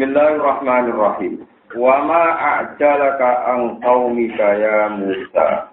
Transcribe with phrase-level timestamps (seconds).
[0.00, 1.44] Bismillahirrahmanirrahim.
[1.76, 5.68] Wa ma a'jalaka an qaumika ya Musa.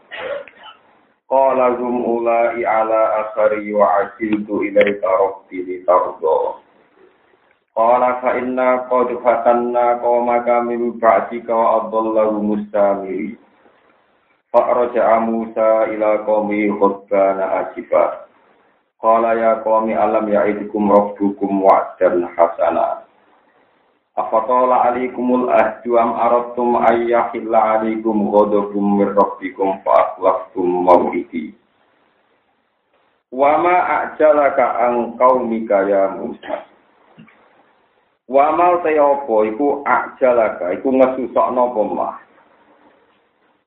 [1.32, 6.60] Qala hum ulai ala asari wa asiltu ilaika rabbi litardo.
[7.72, 13.40] Qala fa inna qad fatanna qaumaka min ba'dika wa adallahu mustamiri.
[14.52, 18.28] Fa raja'a Musa ila qaumi khutbana asifa.
[19.00, 23.07] Qala ya qaumi alam ya'idukum rabbukum wa'dan hasana.
[24.18, 31.54] Afatola alikumul ahdu am aratum ayyahilla alikum ghadabum min rabbikum fa akhlaftum maw'idi.
[33.30, 36.66] Wa ma a'jalaka an qaumika ya Musa.
[38.26, 42.16] Wa ma tayopo iku a'jalaka iku ngesusokno apa mah.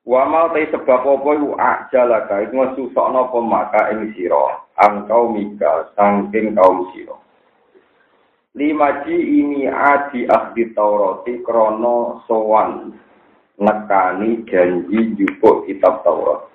[0.03, 5.95] Wa ma tay sebab apa iku a'jalaka iku ngesusokno apa maka ing sira an qaumika
[5.95, 7.15] saking kaum sira.
[8.55, 12.99] Lima ji ini adi ahdi taurati krono sowan
[13.63, 16.51] nekani janji jupuk kitab taurat.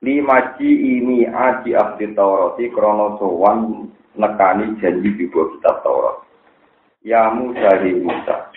[0.00, 6.24] Lima ji ini adi ahdi taurati krono sowan nekani janji jupuk kitab taurat.
[7.04, 8.48] Ya Musa di Musa.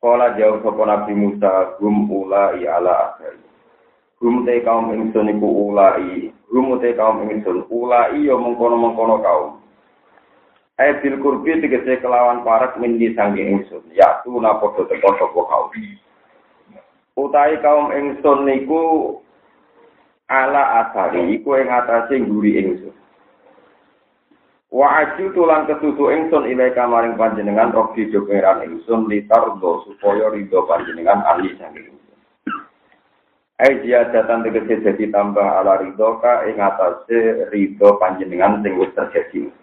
[0.00, 3.40] Kala jauh sopo Nabi Musa gum ulai ala akhir.
[4.20, 7.68] Gum te kaum ingsun iku ulai gum te kaum ingsun.
[7.72, 9.63] Ulai yo mengkono mengkono kaum
[10.74, 13.94] Ai bil kurbi tegese kelawan parak mindi sange ingsun.
[13.94, 15.70] Ya tu napa teko sapa kaum.
[17.14, 18.82] Utai kaum ingsun niku
[20.26, 22.94] ala asari iku ing atase nguri ingsun.
[24.74, 31.22] Wa aju tulan ketutu ingsun ilai kamaring panjenengan robi jogeran ingsun litardo supaya ridho panjenengan
[31.22, 32.18] ali sange ingsun.
[33.62, 38.90] Ai dia datang tegese jadi tambah ala ridho ka ing atase ridho panjenengan sing wis
[38.98, 39.54] terjadi.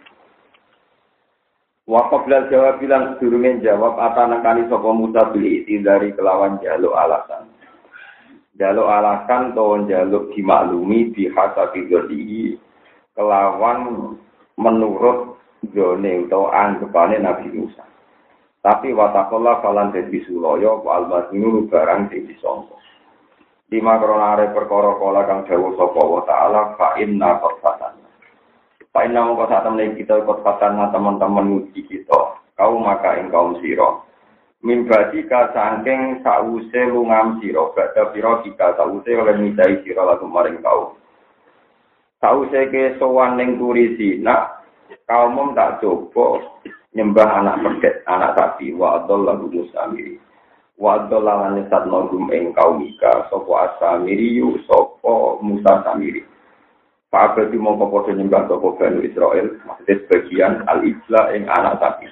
[1.89, 7.49] Wakaf bilal jawab bilang sedurungin jawab atana kali sopo Musa beli dari kelawan jaluk alasan.
[8.53, 12.53] Jaluk alasan atau jaluk dimaklumi bihasa bidodi
[13.17, 14.13] kelawan
[14.61, 15.41] menurut
[15.73, 17.81] zone atau anggapane Nabi Musa.
[18.61, 22.77] Tapi watakola falan dadi suloyo wal barang sing disangka.
[23.73, 27.41] Lima kronare perkara kala kang sapa wa taala fa inna
[28.91, 32.43] Pak Inna mongko saat temen kita ikut fatana teman-teman nguji kita.
[32.59, 34.03] Kau maka ing kaum siro.
[34.67, 37.71] Mimbadi ka sangking sause lungam siro.
[37.71, 40.99] Bada siro jika sause oleh midai siro lagu maring kau.
[42.19, 44.59] Sause ke sowan ning turi sina.
[45.07, 46.43] Kaum tak coba
[46.91, 48.75] nyembah anak pedet, anak sapi.
[48.75, 50.19] Wa adol lagu musamiri.
[50.75, 53.31] Wa adol lawan nisat nogum ing kaum ika.
[53.31, 56.27] Sopo asamiri yu sopo musa samiri.
[57.11, 62.07] Pak Abadi mau kepodo nyembah toko Bani Israel, maksudnya sebagian al-Ijla yang anak sapi.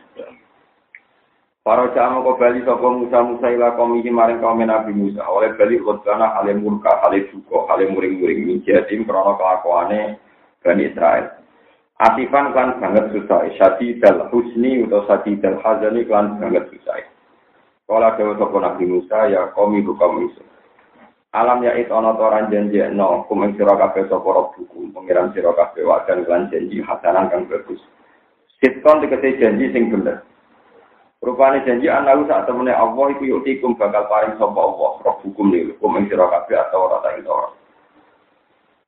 [1.69, 5.21] Para jamaah kau bali sopo Musa Musa ila kaum ini maring kaum Nabi Musa.
[5.21, 10.17] Oleh bali khutbana hale murka, hale duka, hale muring-muring minjadim krono kelakuane
[10.65, 11.29] Bani Israel.
[12.01, 13.45] Asifan kan banget susah.
[13.53, 17.05] Syadi dal husni atau syadi dal hazani kan banget susah.
[17.85, 20.48] Kalau ada sopo Nabi Musa ya kaum itu kaum Musa.
[21.29, 25.85] Alam ya itu ono toran janji no kumeng sira kabeh sapa rabbukum pengiran sira kabeh
[25.85, 27.77] wajan lan janji hasanan kang bagus.
[28.57, 30.25] Sitkon dikete janji sing bener.
[31.21, 36.09] Rupane janji anaku saat temene Allah iku yutikum bakal paring sapa Allah rabbukum niku kumeng
[36.09, 37.49] sira kabeh atau ora ta ora.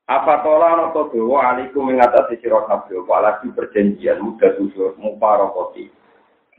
[0.09, 5.93] Apa tola ana to dewa alikum ing atase sira kabeh lagi perjanjian mudah susur muparokoti.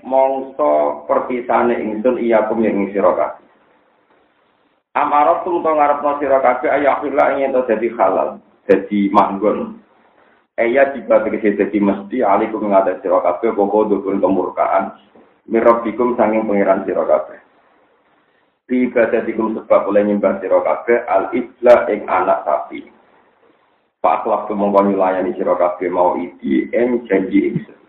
[0.07, 3.43] Mongso perpisane ingsun iya kum ing sira.
[4.93, 9.81] Amarot tum to ngarepno sira kabeh ayahillah ingin to dadi halal, dadi manggon.
[10.53, 14.93] Eya tiba tegese dadi mesti alikum ngadat sira kabeh pokok dukun kemurkaan.
[15.49, 17.41] Mirabikum sanging pangeran sira kabeh.
[18.69, 22.85] Di ibadatikum sebab oleh nyembah sira kabeh al ibla ing anak sapi.
[23.97, 27.81] Pak waktu mongko layani sira kabeh mau iki ing janji ingsun.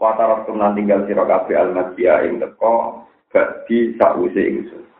[0.00, 4.91] Watarot tum tinggal sira kabeh al masya ing teko badi sause ingsun.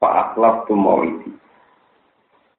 [0.00, 1.28] Pak akhlak tu mau itu.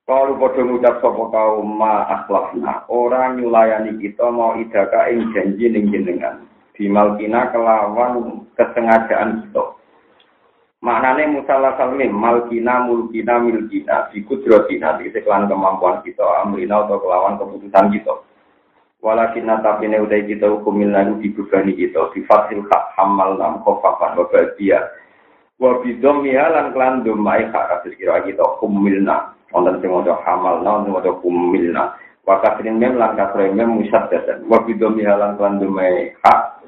[0.06, 5.90] Kalau pada ngucap sopo kau ma akhlakna, orang nyulayani kita mau idaka ing janji ning
[5.90, 6.46] jenengan.
[6.78, 9.64] Bimalkina kelawan kesengajaan kita.
[10.82, 17.94] Maknanya musalah salmim, malkina, mulkina, milkina, bikudrotina, di seklan kemampuan kita, amrina atau kelawan keputusan
[17.94, 18.14] kita.
[19.02, 24.82] Walakin tapi ne udah kita hukumin lalu dibebani kita, difasil hak hamal nam kofafan wabadia,
[25.62, 30.98] wa bidom lan klan domai kasus kira kita kumilna wonten sing maca hamal na wonten
[30.98, 31.94] maca kumilna
[32.25, 36.62] wa kasrin mem lan kasrin mem musad dasan wa bidom lan klan domai hak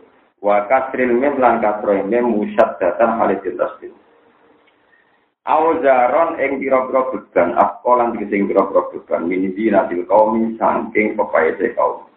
[0.44, 3.96] Wa kasril mim lan kasro mim musaddatan halitin tasbih.
[5.48, 12.12] Auzaron ing pira-pira beban, akolan sing pira-pira beban, minidi nasil kaum saking pepaese kaum.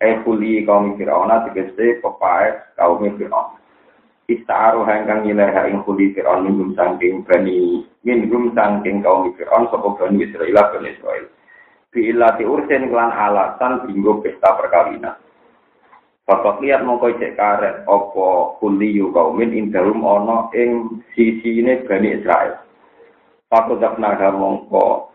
[0.00, 3.60] Eh kuli kaum Fir'aun tegese pepaes kaum Fir'aun.
[4.26, 10.26] Ista'aru hangkang nyileha ing kuli Fir'aun minggum saking bani, minggum saking kaum Fir'aun sapa bani
[10.26, 11.30] Israel bani Israel.
[11.94, 15.14] Bi'ilati ursin klan alasan binggo pesta perkawinan.
[16.26, 22.18] Bapak lihat mongko cek karet opo kuli yu kaumin indarum ono ing sisi ini bani
[22.18, 22.58] Israel.
[23.46, 25.14] Paku naga mongko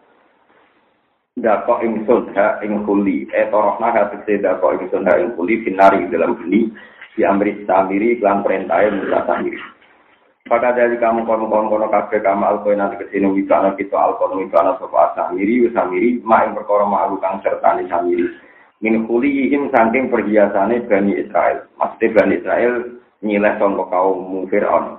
[1.36, 3.28] dako ingsun ha ing kuli.
[3.36, 6.72] Eh toroh naga tegese dako ingsun ha ing kuli finari dalam geni
[7.16, 9.60] di amri samiri klan perintah Musa samiri.
[10.42, 14.42] Pada dari kamu kono kono kono kafe kamu alkoin nanti ke sini wikana kita alkoin
[14.42, 18.26] wikana sopa samiri samiri ma ing perkara ma kang serta ni samiri.
[18.82, 21.70] Min kulihim saking perhiasane Bani Israel.
[21.78, 22.74] Maksudnya Bani Israel
[23.22, 24.98] nyileh sangka kaum Fir'aun.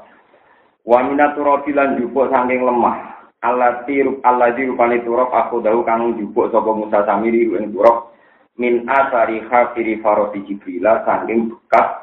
[0.86, 3.12] Wa minaturabi lan jupuk saking lemah.
[3.42, 8.14] Allah di rupane turok aku dahu kang jupuk sapa Musa Samiri ing turok
[8.54, 12.01] min asari khafiri faroti Jibril saking bekas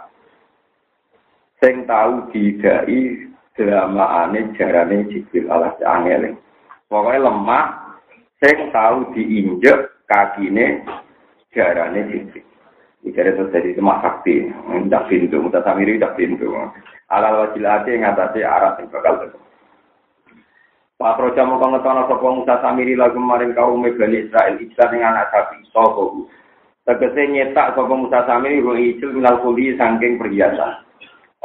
[1.60, 6.36] sing tau didai dramaane jarane Jibril alas angel.
[6.88, 8.00] Pokoke lemah
[8.40, 10.84] sing tau diinjek kakine
[11.52, 12.50] jarane Jibril.
[13.00, 16.52] Bicara itu jadi semak sakti, tidak pintu, muta samiri tidak pintu.
[17.08, 19.32] Alal wajilati yang atasnya arah yang bakal.
[21.00, 25.32] Pak Proja mau ngetono sapa Musa Samiri lagu maring kaum Bani Israel Ijlan ing anak
[25.32, 26.28] sapi sapa
[26.84, 30.84] Tegese nyetak sapa Musa Samiri ru ijil minal kuli saking perhiasan.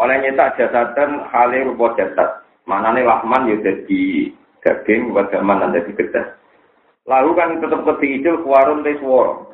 [0.00, 2.42] Oleh nyetak jasatan hale rupa jasad.
[2.64, 4.32] Manane lahman ya dadi
[4.64, 6.32] daging wadaman lan dadi gedas.
[7.04, 9.44] Lalu kan tetep keti ijil kuwarun te swara.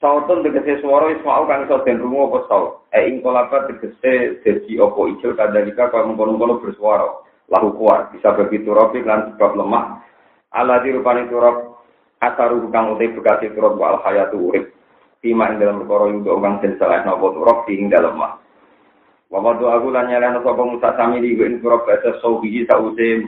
[0.00, 2.70] Sautun tegese swara Ismail kang iso den rungu apa saut.
[2.92, 7.08] E ing kolabat tegese dadi apa ijil kadalika kaya mengkono-kono bersuara.
[7.50, 9.98] lahu kuat bisa bagi turab lan sebab lemah
[10.54, 11.82] ala dirupani turab
[12.22, 14.70] asaru kang utai bekasi turab wal hayatu urip
[15.26, 18.38] ing dalam perkara ing kang den salah napa turab ing dalam mah
[19.30, 23.22] wa doa aku lan nyalana sapa Musa sami di ing turab basa sauhi sause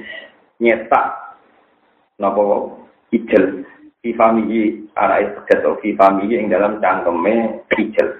[0.58, 1.38] nyetak
[2.18, 2.42] napa
[3.14, 3.62] ijel.
[4.02, 8.18] Fi famihi ana itu fi famihi ing dalam cangkeme ijel.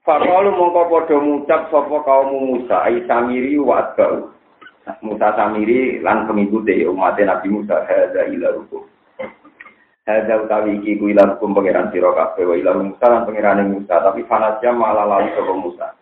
[0.00, 4.40] Fakalu mongko padha ngucap sapa kaum Musa ai samiri wa atba'u.
[5.04, 8.82] Musa Samiri lan pengikut umat Nabi Musa hadza ila hukum.
[10.08, 13.94] Hadza utawi iki ku ila hukum pangeran sira kabeh wa ila Musa lan pangerane Musa.
[14.00, 15.99] Tapi fanasya malah lali sapa Musa.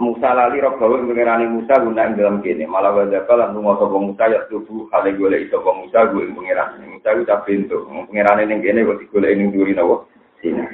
[0.00, 3.96] Musa lali robawe pangerane Musa guna ing dalam kene malah wa zakal lan lunga sapa
[4.00, 6.80] Musa ya tubuh hale golek sapa Musa gue ing pangeran.
[6.88, 10.08] Musa ku tak pintu pangerane ning kene kok digoleki ning duri nawa.
[10.40, 10.64] Sini.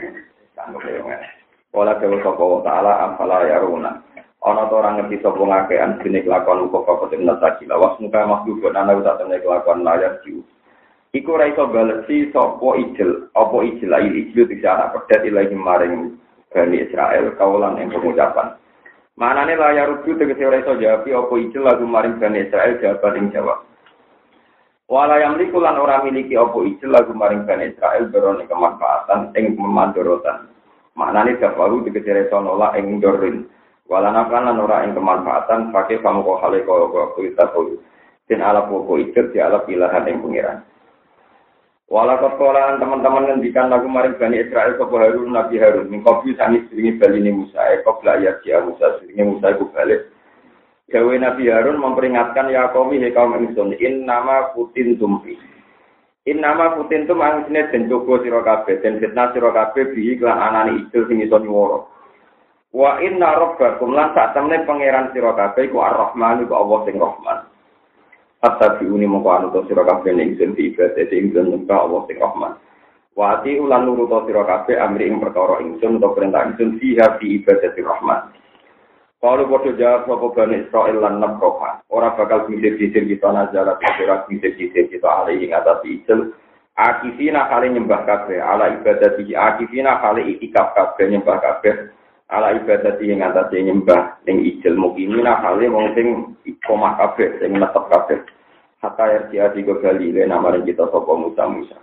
[0.54, 1.26] Sanggup ya ngene.
[1.74, 3.92] Wala dewa sapa ta'ala afala yaruna.
[4.38, 8.70] ana to ora ngerti sapa ngakean jenis lakon kok kok ten nata lawas muka makhluk
[8.70, 10.46] ana uta temen lakon layar ciu
[11.10, 16.14] iku ora iso balesi sapa ijil apa ijil ayi ijil ana pedet ilahi maring
[16.48, 18.56] Bani Israel kaulan yang pengucapan
[19.18, 23.26] manane layar rujuk tegese ora iso jawab apa ijil lagu maring Bani Israel jawaban ing
[23.34, 23.66] jawab
[24.88, 30.48] Wala yang likulan orang miliki opo ijil lagu maring Bani Israel beroni kemanfaatan ing memandorotan.
[30.96, 33.44] Maknane dafaru dikecere reso nolak ing dorin.
[33.84, 37.44] Walana lan ora kemanfaatan pakai kamu kok hale kok kok kita.
[38.28, 40.58] Den ala poko ikut di ala pilihan yang pengiran.
[41.88, 45.88] Walau kolan teman-teman ngendikan lagu maring Bani Israel ke Harun Nabi Harun.
[45.88, 47.64] Mingkopi sangis seringi bali ini Musa.
[47.80, 50.12] Ekop ayat ya Musa seringi Musa iku balik.
[50.92, 55.40] Jawa Nabi Harun memperingatkan ya kaum he kaum ingsun in nama putin tumpi.
[56.28, 60.36] In nama putin tum angsine den jogo sira kabeh den fitnah sira kabeh bi iklan
[60.36, 61.40] anane ijil sing iso.
[62.68, 67.47] Wa inna rabbakum lan sak temne pangeran sira kabeh iku Ar-Rahman iku Allah sing Rahman.
[68.38, 72.54] Hatta diuni mongko anu to sira kabeh ning sing ibadah sing nyembah Allah sing Rahman.
[73.18, 77.42] Wa ati ulan nurut sira kabeh amri ing perkara ingsun utawa perintah ingsun fiha fi
[77.42, 78.20] ibadah Rahman.
[79.18, 84.86] Kalau bodoh jawab sapa Bani Israel lan nabroha, ora bakal misir-misir kita nazara ora misir-misir
[84.86, 86.30] kita alih ing atas Israel.
[86.78, 91.90] Akifina kali nyembah kabeh, ala ibadah di akifina kali itikaf kabeh nyembah kabeh
[92.28, 95.56] ala ibadati yang atas yang nyembah yang ijil mungkin ini nah hal
[95.96, 96.36] sing
[96.68, 98.20] koma kafe sing menetap kabeh.
[98.78, 101.78] Kata yang dia tiga kali le nama kita sopo musa musa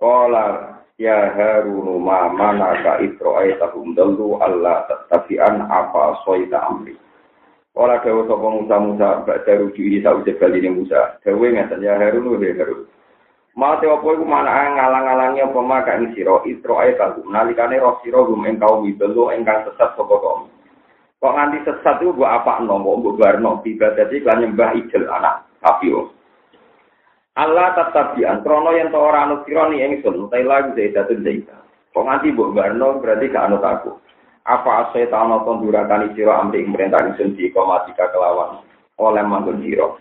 [0.00, 6.96] kola ya harunu ma mana ka itro ayatahum dalu Allah tetapian apa soita amri.
[7.76, 11.20] Kola dewa sopo musa musa bak daru juhi sa ujib kali musa.
[11.22, 12.97] Dewa ngaten ya harunu ya harunu
[13.58, 18.22] Mau te opo iku mana ngalang-alangi apa maka ing sira Israel kagum nalikane roh sira
[18.22, 20.46] gum ing kaum ibelo ingkang sesat sapa kaum.
[21.18, 26.06] Kok nganti sesat iku mbok apakno mbok mbok ibadah iki kan nyembah ijel anak kafir.
[27.34, 31.58] Allah tatabian krono yen to ora anut sira ni ingsun utai lagi zaidatun zaita.
[31.90, 33.90] Kok nganti mbok barno berarti gak anut aku.
[34.46, 38.62] Apa setan apa durakani sira amri perintah ingsun di kelawan
[39.02, 39.98] oleh manggon sira.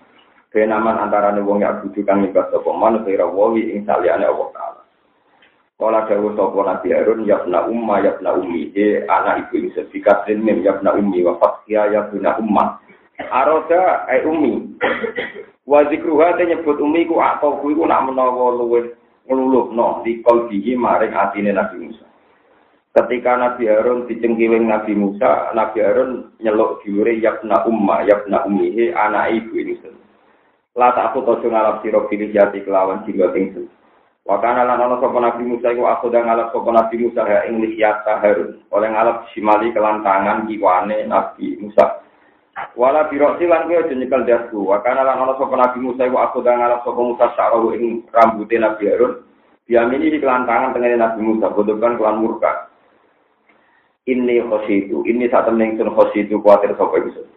[0.48, 4.82] Benaman antara wong ya kudu kang nyembah sapa man kira wawi ing saliyane Allah taala.
[5.76, 9.76] Kala dawuh sapa Nabi Harun ya na umma ya na ummi e anak ibu ing
[9.76, 12.80] sertifikat mim ya na ummi wa fathiya ya na umma.
[13.28, 14.80] Aroda ai ummi.
[15.68, 18.96] Wa zikruha te nyebut ummi ku atau ku iku nak menawa luwih
[19.28, 22.08] ngluluhno di kalbihi maring atine Nabi Musa.
[22.96, 29.36] Ketika Nabi Harun dicengkiwing Nabi Musa, Nabi Harun nyeluk diure yakna umma, yakna ummihi anak
[29.44, 29.76] ibu ini
[30.78, 33.66] La tak aku tojo ngalap siro pilih jati kelawan jiwa tingsun.
[34.30, 37.66] Wakana lan ana sapa Nabi Musa iku aku dah ngalap sapa Nabi Musa ya ing
[37.66, 38.62] lihyata Harun.
[38.70, 42.06] Oleh ngalap simali kelantangan kiwane Nabi Musa.
[42.78, 44.70] Wala biro silan kuwi aja nyekel dasku.
[44.70, 48.56] Wakana lan ana sapa Nabi Musa iku aku dah ngalap sapa Musa syarahu ing rambute
[48.62, 49.14] Nabi Harun.
[49.68, 52.72] Diamini di kelantangan tengene Nabi Musa, bodokan kelan murka.
[54.08, 57.28] Ini khositu, ini saat temen ingsun khositu kuatir sapa ingsun.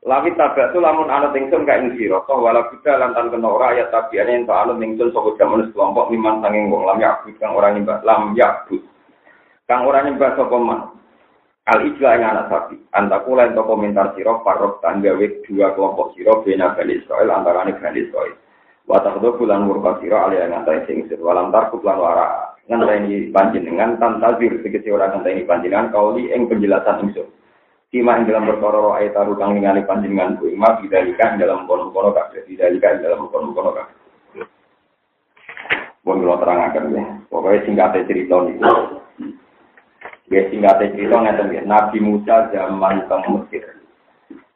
[0.00, 3.76] Lawit tabak tu lamun anut ingsun ka ing sira, toh wala buddha lantan kena ora
[3.76, 7.68] ayat tabiane ento anut ingsun saka jaman kelompok miman sanging wong lam yakbud kang ora
[7.68, 8.80] nyembah lam yakbud.
[9.68, 10.80] Kang ora nyembah sapa man.
[11.68, 12.80] Al ijla ing anak sapi.
[12.96, 18.00] Antaku lan to komentar sira parok tanggawe dua kelompok sira bena Bani Israil antarane Bani
[18.00, 18.34] Israil.
[18.88, 23.28] Wa taqdu bulan murka sira ali yang antai sing sir walam tarku lan wara ngenteni
[23.36, 27.28] panjenengan tantazir tegese ora ngenteni panjenengan kauli ing penjelasan ingsun.
[27.90, 31.66] Sima ing dalam perkara roh ayat taruh kang ningali panjenengan ku ima bidalika ing dalam
[31.66, 33.98] kono-kono kabeh bidalika ing dalam kono-kono kabeh.
[36.06, 37.04] Pun kula terangaken ya.
[37.26, 39.02] Pokoke singkate cerita niku.
[40.30, 41.62] Ya singkate cerita ngeten ya.
[41.66, 43.66] Nabi Musa zaman teng Mesir.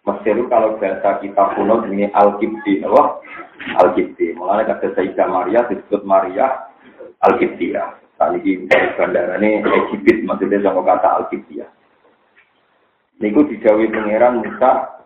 [0.06, 3.18] Mesir kalau bahasa kita kuno ini Al-Kibti, apa?
[3.82, 4.36] Al-Kibti.
[4.38, 6.70] Mulanya kata Sayyidah Maria disebut Maria
[7.24, 8.04] Al-Kibtiyah.
[8.14, 9.58] Tadi di bandara ini
[9.90, 11.83] Egypt, maksudnya sama kata Al-Kibtiyah.
[13.22, 15.02] Niku dijawi pangeran Musa,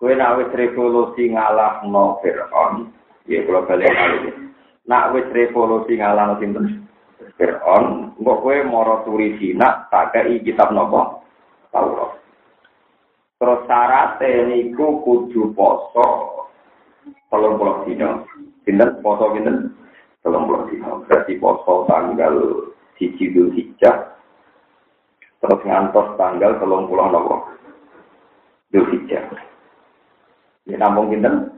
[0.00, 2.88] kowe nak wis revolusi ngalahno Firaun,
[3.28, 4.34] ya kula balik malih.
[4.88, 6.88] Nak wis revolusi ngalahno sinten?
[7.36, 11.20] Firaun, engko kowe mara turi Cina tak kei kitab napa?
[11.68, 12.16] Taurat.
[13.40, 16.06] Terus syaratnya niku kudu poso
[17.32, 18.28] tolong pulau dino.
[18.68, 19.72] Pinten poso pinten?
[20.20, 21.00] Tolong pulau dino.
[21.08, 22.68] Berarti poso tanggal
[23.00, 24.19] siji dul hijjah
[25.40, 27.36] terus ngantos tanggal telung pulau nopo
[28.70, 29.26] Zulhijjah.
[30.70, 31.50] Ya nampung kinten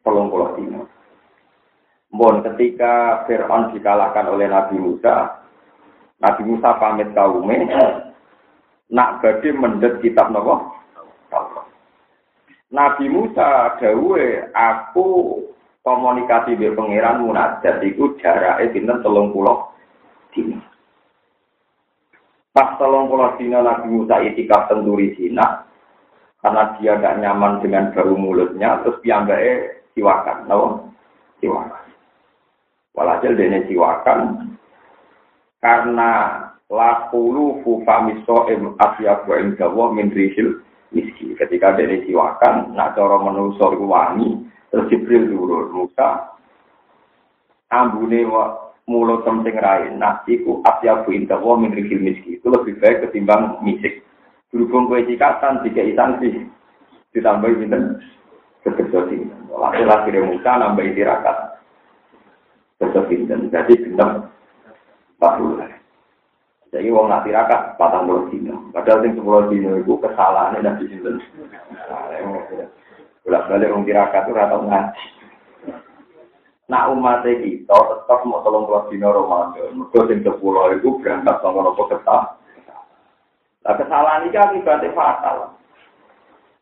[0.00, 0.88] telung pulau dino.
[2.12, 5.44] Bon ketika Fir'aun dikalahkan oleh Nabi Musa,
[6.20, 7.68] Nabi Musa pamit kaume,
[8.92, 10.72] nak badhe mendet kitab nopo?
[12.72, 14.24] Nabi Musa dawe
[14.56, 15.08] aku
[15.84, 19.68] komunikasi be pangeran munajat iku jarake pinten telung pulau
[20.32, 20.71] dino.
[22.52, 25.64] Pas tolong pulau dina Nabi Musa itikaf tenturi Cina,
[26.44, 30.66] karena dia gak nyaman dengan bau mulutnya, terus piyambake siwakan, tahu?
[31.40, 31.84] Siwakan.
[32.92, 34.52] Walhasil dia siwakan,
[35.64, 36.10] karena
[36.68, 40.60] lakulu fufamiso em asya em jawa min rihil
[40.92, 41.32] miski.
[41.40, 46.36] Ketika dia siwakan, nak cara menusor wangi, terus Jibril turun Musa,
[47.72, 48.28] ambune
[48.90, 52.38] mulut penting rain nah iku asya bu inta wa min rikil miski.
[52.42, 54.02] Itu lebih baik ketimbang misik.
[54.52, 56.44] Berhubung kue cikatan tiga sanksi
[57.12, 57.82] ditambahin pinten
[58.64, 61.36] sebesar ini lagi lagi dia muka nambah tirakat
[62.80, 64.32] sebesar ini jadi bintam
[65.20, 65.34] empat
[66.72, 71.20] jadi wong nanti rakat patang puluh dino padahal yang sepuluh dino itu kesalahannya nanti sinden
[73.22, 75.21] bolak balik uang tirakat itu rata ngaji.
[76.70, 79.82] Nak umat kita tetap mau tolong kelas dino Ramadan.
[79.82, 82.38] Mereka sing sepuluh itu berangkat sama nopo ketah.
[83.62, 85.58] Nah kesalahan ini akibatnya fatal.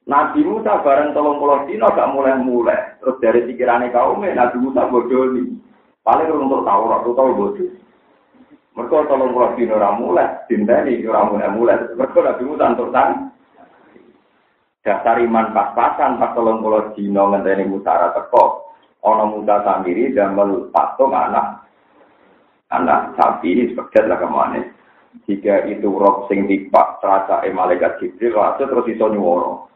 [0.08, 2.98] Nabi Musa bareng tolong pulau dino gak mulai-mulai.
[2.98, 5.48] Terus dari pikirannya kaumnya Nabi Musa bodoh nih.
[6.00, 7.70] Paling untuk tahu waktu tahu bodoh.
[8.74, 10.42] Mereka tolong pulau dino mulai.
[10.48, 11.76] Cinta ini orang mulai-mulai.
[11.94, 13.10] Mereka Nabi Musa untuk tang.
[14.80, 18.59] Dasar iman pas-pasan pas tolong pulau dino ngenteni Musa teko
[19.00, 20.36] ono muda sendiri dan
[20.70, 21.64] patung anak
[22.70, 24.60] anak sapi ini sebagai lah ke mana
[25.26, 29.66] jika itu roh sing tipak terasa eh malaikat jibril lalu terus iso nyuworo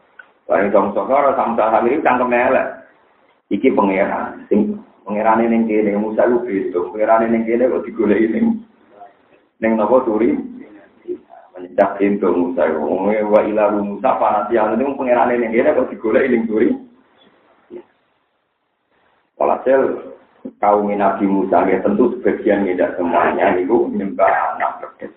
[0.47, 1.57] lain dong sokor saham
[1.89, 2.67] ini cangkem elek
[3.51, 6.81] iki pangeran sing Pengerane ning kene Musa ku beda.
[6.89, 8.45] Pengerane ning kene kok digoleki ning
[9.61, 10.33] ning napa turi?
[11.53, 12.65] Mendak pintu Musa.
[12.73, 16.69] Wong wa ila Musa panati anu ning pengerane ning kene kok digoleki ning turi.
[19.35, 20.13] Walhasil
[20.63, 25.11] kaum Nabi Musa ya tentu sebagian tidak semuanya itu menyembah anak pedet.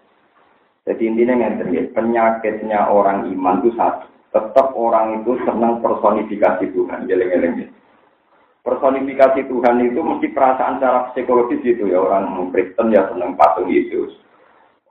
[0.88, 1.60] Jadi intinya yang
[1.92, 4.08] penyakitnya orang iman itu satu.
[4.28, 7.08] Tetap orang itu senang personifikasi Tuhan.
[7.08, 7.72] Geleng-geleng
[8.68, 14.12] personifikasi Tuhan itu mesti perasaan secara psikologis gitu ya orang Kristen ya senang patung Yesus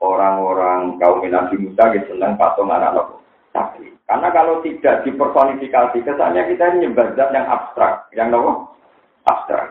[0.02, 3.22] orang-orang kaum Nabi Musa ya senang patung anak-anak
[3.54, 8.67] tapi karena kalau tidak dipersonifikasi kesannya kita ini nyembah yang abstrak yang apa
[9.28, 9.68] abstrak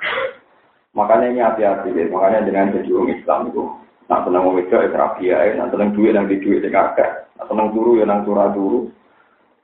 [0.94, 3.64] makanya ini hati-hati deh makanya dengan orang Islam itu
[4.08, 8.06] nak senang itu ya nak senang duit yang di duit kakek nak senang turu ya
[8.06, 8.94] nang turah turu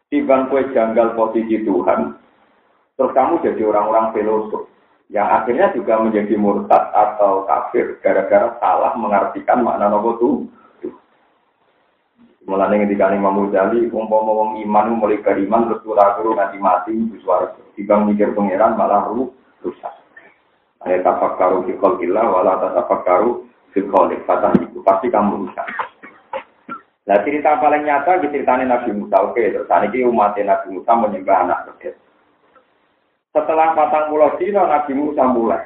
[0.09, 2.23] tiba kue janggal posisi Tuhan
[2.93, 4.69] Terus kamu jadi orang-orang filosof
[5.09, 10.35] yang akhirnya juga menjadi murtad atau kafir gara-gara salah mengartikan makna nopo tuh.
[12.43, 16.91] Mulane ketika Imam Ghazali umpama wong iman mulai beriman terus ora guru nanti mati
[17.23, 19.31] suara tiba mikir pangeran malah ru
[19.63, 19.93] rusak.
[20.83, 24.19] Ayat tafakkaru fi khalqillah wala tatafakkaru fi khaliq.
[24.27, 25.67] Kata itu pasti kamu rusak.
[27.03, 29.17] Nah cerita paling nyata di ceritanya Nabi Musa.
[29.23, 31.95] Oke, terus ini umat Nabi Musa menyembah anak kecil.
[33.35, 35.63] Setelah patang pulau dino Nabi Musa mulai.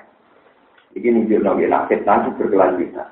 [0.98, 3.06] Ini nunjuk nabi nakit nanti berkelanjutan.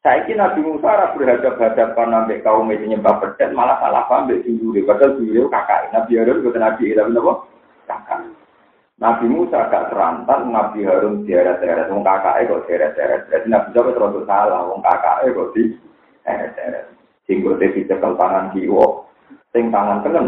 [0.00, 4.86] Saya kira Nabi Musa berhadapan-hadapan sampai kaum itu nyembah pedet malah salah paham dari sendiri.
[4.86, 5.92] Padahal beliau kakak.
[5.92, 7.32] Nabi Harun bukan Nabi Ilham apa?
[7.90, 8.18] Kakak.
[8.98, 13.30] Nabi Musa gak terantar, Nabi Harun diheret-heret, wong kakake kok diheret-heret.
[13.30, 16.86] Jadi Nabi Musa terlalu salah, wong kakake kok diheret-heret.
[17.30, 19.06] Singkutnya di cekal tangan kiwo,
[19.54, 20.26] sing tangan kenen,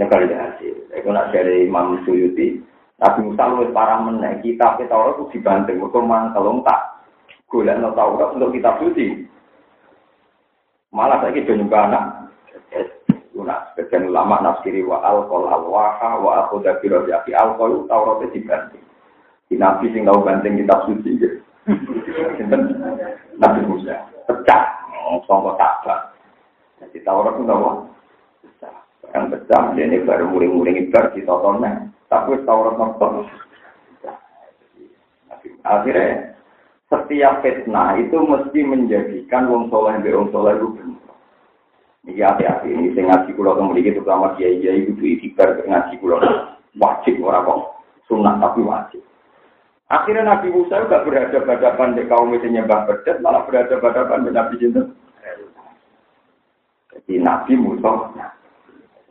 [0.00, 0.74] nyekal di hasil.
[0.96, 2.58] Itu nak dari Imam Suyuti,
[2.98, 7.06] Nabi Musa lu parah menaik kitab, e kita orang itu dibanting, itu memang kalau tak
[7.46, 9.30] gulian atau Taurat untuk kitab Suyuti.
[10.90, 12.04] Malah saya kira anak.
[13.44, 18.84] Nah, sebagian ulama nafsiri wa alkohol alwaha wa akhoda birojaki alkohol Taurat itu dibanting.
[19.52, 21.20] Di Nabi sing tahu banting kitab suci.
[22.40, 22.60] Sinten
[23.36, 24.08] Nabi Musa.
[24.24, 24.82] Pecah.
[25.28, 25.84] Songkok tak.
[26.80, 27.92] Jadi Taurat itu tahu
[29.14, 33.30] yang pecah ini baru muring-muring ibar di totonnya tapi Taurat nonton
[35.62, 36.34] akhirnya
[36.90, 41.03] setiap fitnah itu mesti menjadikan wong soleh be wong soleh itu benar
[42.04, 42.68] ini hati-hati.
[42.68, 46.20] Ini saya ngaji kulo memiliki terutama kiai kiai itu istighfar ngaji kulo
[46.76, 47.60] wajib orang kok
[48.08, 49.02] sunnah tapi wajib.
[49.88, 54.82] Akhirnya Nabi Musa juga berhadapan-hadapan di kaum itu nyembah bedet malah berhadapan-hadapan dengan Nabi Cinta
[56.94, 57.90] jadi Nabi Musa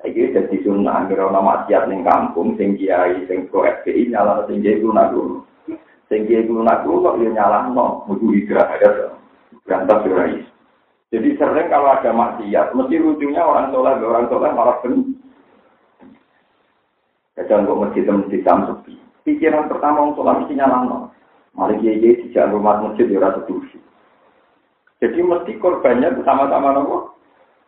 [0.04, 4.60] Iki jadi sunnah, kira nama maksiat ning kampung, sing kiai, sing pro FPI, nyala sing
[4.60, 5.48] kiai lunak dulu.
[6.12, 9.16] Sing kiai lunak dulu, dia nyala no, mutu hijrah, ada
[9.64, 10.44] berantas surais.
[11.14, 15.14] Jadi sering kalau ada maksiat, mesti lucunya orang soleh, orang soleh malah penuh.
[17.38, 18.98] Kadang kok masjid masjid jam sepi.
[19.22, 20.98] Pikiran pertama orang soleh mesti nyala no.
[21.54, 23.46] Malah kiai kiai di rumah masjid ya rasa
[25.06, 26.98] Jadi mesti korbannya sama-sama nopo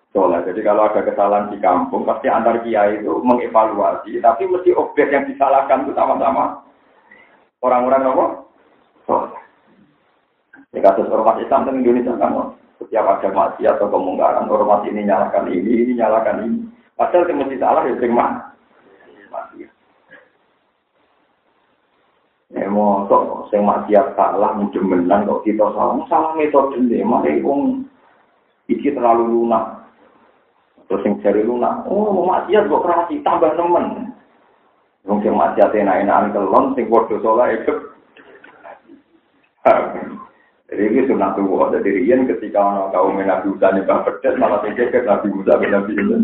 [0.10, 0.42] soleh.
[0.42, 4.26] Jadi kalau ada kesalahan di kampung, pasti antar kiai itu mengevaluasi.
[4.26, 6.66] Tapi mesti objek yang disalahkan itu sama-sama
[7.62, 8.26] orang-orang apa?
[9.06, 9.38] Soleh.
[10.74, 15.48] Di kasus ormas Islam di Indonesia kan, setiap ada mati atau kemungkaran, ormas ini nyalakan
[15.48, 16.60] ini, ini nyalakan ini.
[16.96, 18.56] Padahal yang mesti salah ya sing mana?
[19.32, 19.68] Mati.
[22.56, 23.08] Ya mau
[23.52, 27.84] sing maksiat salah menjemenan kok kita salah, salah metode ini, mari wong
[28.72, 29.88] iki terlalu lunak.
[30.86, 34.14] Terus yang jari lunak, oh maksiat kok kerasi, tambah nemen.
[35.08, 37.74] Wong sing maksiat enak-enakan kelon, sing podo sholat itu.
[40.66, 41.46] Jadi ini sunnah tuh,
[41.78, 45.68] jadi rian ketika orang kaum Nabi Musa nyebah pedas, malah pikir ke Nabi Musa ke
[45.70, 46.18] Nabi Musa.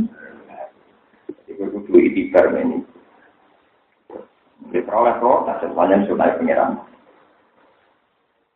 [1.46, 2.82] Itu kudu itibar ini.
[4.74, 6.74] Di peroleh protes, semuanya sunnah pengiran.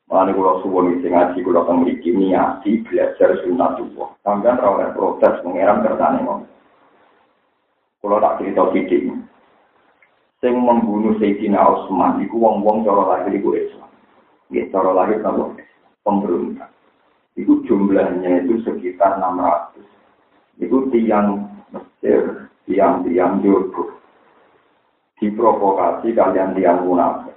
[0.06, 4.10] Mulane kula suwun sing ngaji kula teng mriki niati belajar sunnatullah.
[4.22, 6.46] Sampeyan ora oleh protes pangeran kersane ngono.
[8.06, 9.02] Kula tak cerita sithik.
[10.46, 13.90] Sing membunuh Sayyidina Utsman iku wong-wong cara lahir iku Islam.
[14.54, 15.58] Nggih, cara lahir napa?
[16.06, 16.70] Pemberontak.
[17.34, 20.62] Itu jumlahnya itu sekitar 600.
[20.62, 23.98] Itu tiang Mesir, tiang-tiang Jorgo.
[25.20, 27.36] Diprovokasi kalian tiang munafik.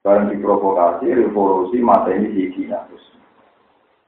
[0.00, 2.88] Barang diprovokasi, revolusi masa ini Sidina.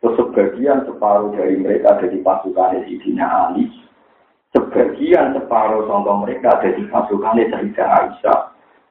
[0.01, 3.69] Terus sebagian separuh dari mereka ada di pasukan Sidina Ali.
[4.51, 8.41] Sebagian separuh contoh mereka ada di pasukan Sayyidah Aisyah.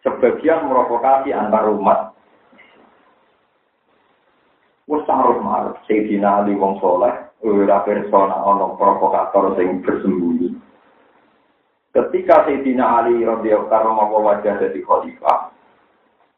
[0.01, 2.17] sebagian merokokasi antar umat.
[4.89, 7.13] Wes harus marah, Sayyidina Ali wong soleh,
[7.45, 10.57] ora persona ono provokator sing bersembunyi.
[11.93, 15.53] Ketika Sayyidina Ali radhiyallahu anhu wajah jadi khalifah,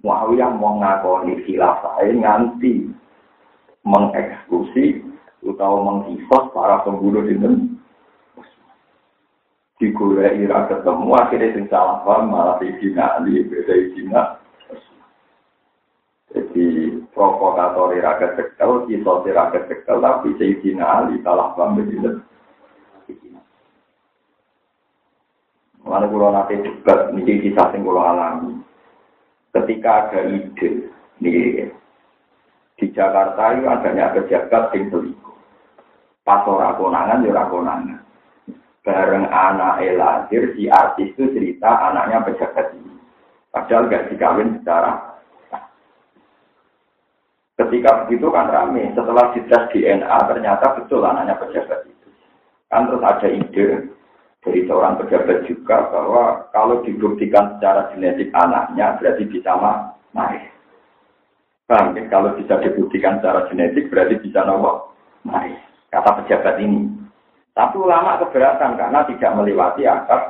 [0.03, 2.91] Muawiyah mau ngakoni khilafah nganti
[3.88, 4.99] mengeksekusi
[5.43, 7.39] atau menghisos para pembunuh di
[9.79, 14.42] digoleki ira ketemu akhirnya sing salah paham malah Sayyidina Ali beda Sayyidina jadi
[17.23, 22.19] provokator ira ketekel kita ira ketekel tapi Sayyidina Ali salah paham beda
[25.83, 28.55] Mana kulo nanti debat niki kisah sing kulo alami.
[29.51, 30.88] Ketika ada ide
[31.19, 31.67] nih
[32.79, 35.38] di Jakarta itu adanya pejabat sing selingkuh.
[36.23, 37.99] Pas ora konangan ya konangan
[38.83, 42.95] bareng anak lahir si artis itu cerita anaknya pejabat ini.
[43.51, 45.12] Padahal gak dikawin secara
[47.63, 52.10] Ketika begitu kan rame, setelah dites DNA ternyata betul anaknya pejabat itu.
[52.67, 53.67] Kan terus ada ide
[54.43, 59.56] dari seorang pejabat juga bahwa kalau dibuktikan secara genetik anaknya berarti bisa
[60.12, 60.43] naik.
[61.63, 64.91] Bang, kalau bisa dibuktikan secara genetik berarti bisa nopo
[65.23, 65.56] naik.
[65.88, 66.91] Kata pejabat ini.
[67.56, 70.21] Tapi ulama keberatan karena tidak melewati akad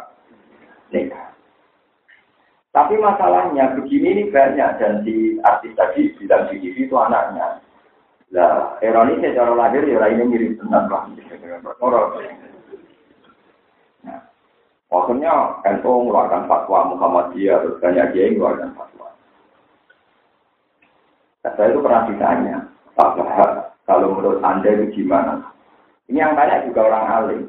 [0.94, 1.33] nikah.
[2.74, 7.62] Tapi masalahnya begini ini banyak dan di artis tadi bilang di TV itu anaknya.
[8.34, 11.06] Nah, ironi secara lahir ya ini mirip benar lah.
[14.02, 14.20] Nah,
[14.90, 19.08] pokoknya NU mengeluarkan fatwa Muhammadiyah terus banyak dia yang mengeluarkan fatwa.
[21.46, 22.58] Nah, saya itu pernah ditanya,
[22.98, 23.22] Pak
[23.84, 25.44] kalau menurut Anda itu gimana?
[26.08, 27.42] Ini yang tanya juga orang alim.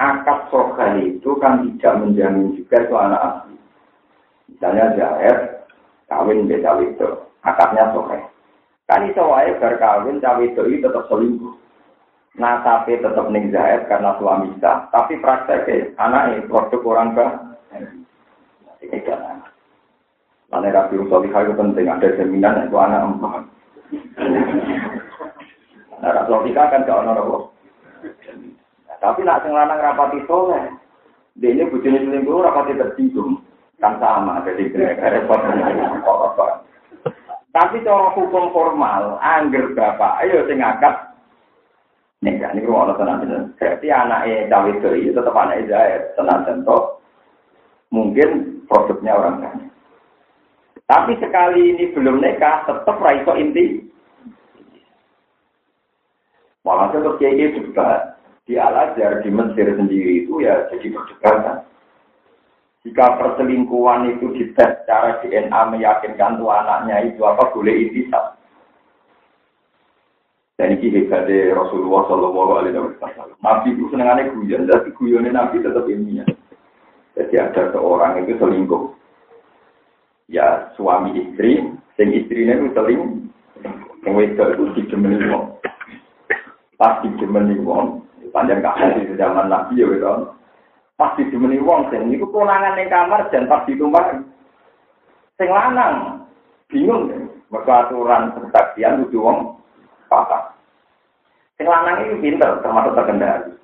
[0.00, 3.56] Akad sohkan itu kan tidak menjamin juga itu anak asli.
[4.50, 5.36] Misalnya Jair
[6.10, 7.08] kawin be cawe itu,
[7.46, 8.26] akadnya sohkan.
[8.90, 11.54] Kan itu wae berkawin cawe itu tetap selingkuh.
[12.38, 14.90] Nah tapi tetap ning Jair karena suami sah.
[14.90, 17.26] Tapi prakteknya anak ini produk orang ke
[18.86, 19.44] ini kan.
[20.50, 23.42] Mana rapi usolihah itu penting ada jaminan itu anak empat.
[26.00, 27.52] Nah, Rasulullah kan gak ono
[29.00, 30.76] tapi nak sing lanang rapati soleh,
[31.40, 33.40] dia ini bujuni selingkuh rapati tersinggung.
[33.80, 34.68] Kan sama, jadi
[35.00, 35.40] repot.
[37.50, 41.10] Tapi cara hukum formal, angger bapak, ayo sing akad.
[42.20, 46.78] Nih, ini rumah Allah tenang Berarti anaknya cawe itu tetap anak Israel, tenang tentu.
[47.90, 49.66] Mungkin produknya orang kaya.
[50.84, 53.88] Tapi sekali ini belum nikah, tetap raiso inti.
[56.60, 61.64] Walhasil terus kiai juga di Al-Azhar, di Mesir sendiri itu ya jadi perdebatan.
[62.80, 68.40] Jika perselingkuhan itu dites secara DNA meyakinkan tuh anaknya itu apa boleh intisab.
[70.56, 73.36] Dan ini hebatnya Rasulullah Shallallahu Alaihi Wasallam.
[73.40, 76.24] Nabi itu senengannya guyon, tapi guyonnya Nabi tetap ini ya.
[77.16, 78.92] Jadi ada seorang itu selingkuh.
[80.28, 81.64] Ya suami istri,
[81.96, 83.12] sing istrinya itu selingkuh.
[84.08, 85.44] Yang wedok itu dijemeni wong.
[86.80, 90.39] Pas dijemeni wong, panjang kasih di zaman Nabi ya gitu.
[91.00, 94.20] Pas dimeni wong sing niku konangan ning kamar dan pas ditumpah
[95.40, 96.28] sing lanang
[96.68, 97.08] bingung.
[97.48, 99.38] Mergo aturan persaksian kudu wong
[100.12, 100.52] patah.
[101.56, 103.56] Sing lanang iki pinter termasuk terkendali.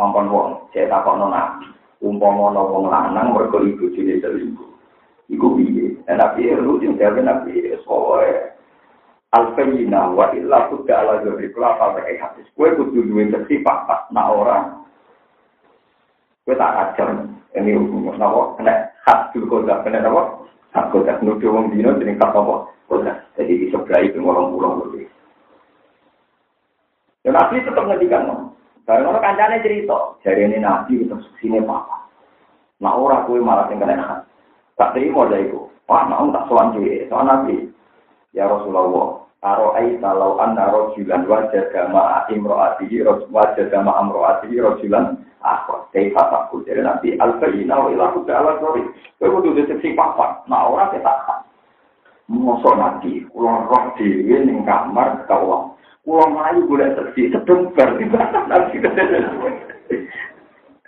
[0.00, 1.68] Mampun wong, cek takokno Nabi.
[2.00, 4.72] Umpama ana wong lanang mergo ibu jenis selingkuh.
[5.28, 6.00] Iku piye?
[6.08, 8.56] Nabi lu sing dhewe Nabi soe
[9.30, 12.48] Al-Fayyina wa illa kuda ala zuri kula apa pakai hadis.
[12.56, 14.80] Kue kudu duwe saksi papat na orang.
[16.44, 17.08] Kue tak ajar.
[17.50, 20.40] Ini hukum nawa kena hadul kodak kena nawa.
[20.70, 22.54] Hak kodak nuduh wong dino jadi kata apa?
[22.86, 23.16] Kodak.
[23.34, 25.06] Jadi di sebelah itu lebih.
[27.26, 28.54] Dan Nabi tetap ngedikan.
[28.86, 29.98] Barang orang kancane cerita.
[30.22, 32.06] Jadi ini Nabi itu sini papa.
[32.80, 34.20] Nah orang kue malah yang kena hak.
[34.80, 35.68] Tak terima dari itu.
[35.84, 37.04] Wah, mau tak cuy.
[37.10, 37.68] Soal Nabi.
[38.30, 43.00] Ya Rasulullah, Aro aita lau anna rojulan wajah gama imro'atihi
[43.32, 45.79] wajah gama amro'atihi rojulan akhwa.
[45.90, 46.62] Kaifa takut.
[46.66, 48.86] Jadi nanti al-bayina wa ila kuda ala sori.
[49.18, 50.46] Kau kudu deteksi papat.
[50.46, 51.14] Nah orang kita.
[52.30, 55.74] Mosok nanti, ulang roh dewi ning kamar kawang.
[56.06, 58.78] Ulang melayu boleh seksi, sedang berarti nanti.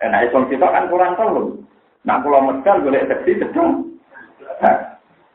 [0.03, 1.63] Nah, isong kita kan kurang tahu.
[2.07, 3.91] Nah, kalau medal boleh seksi, sedang.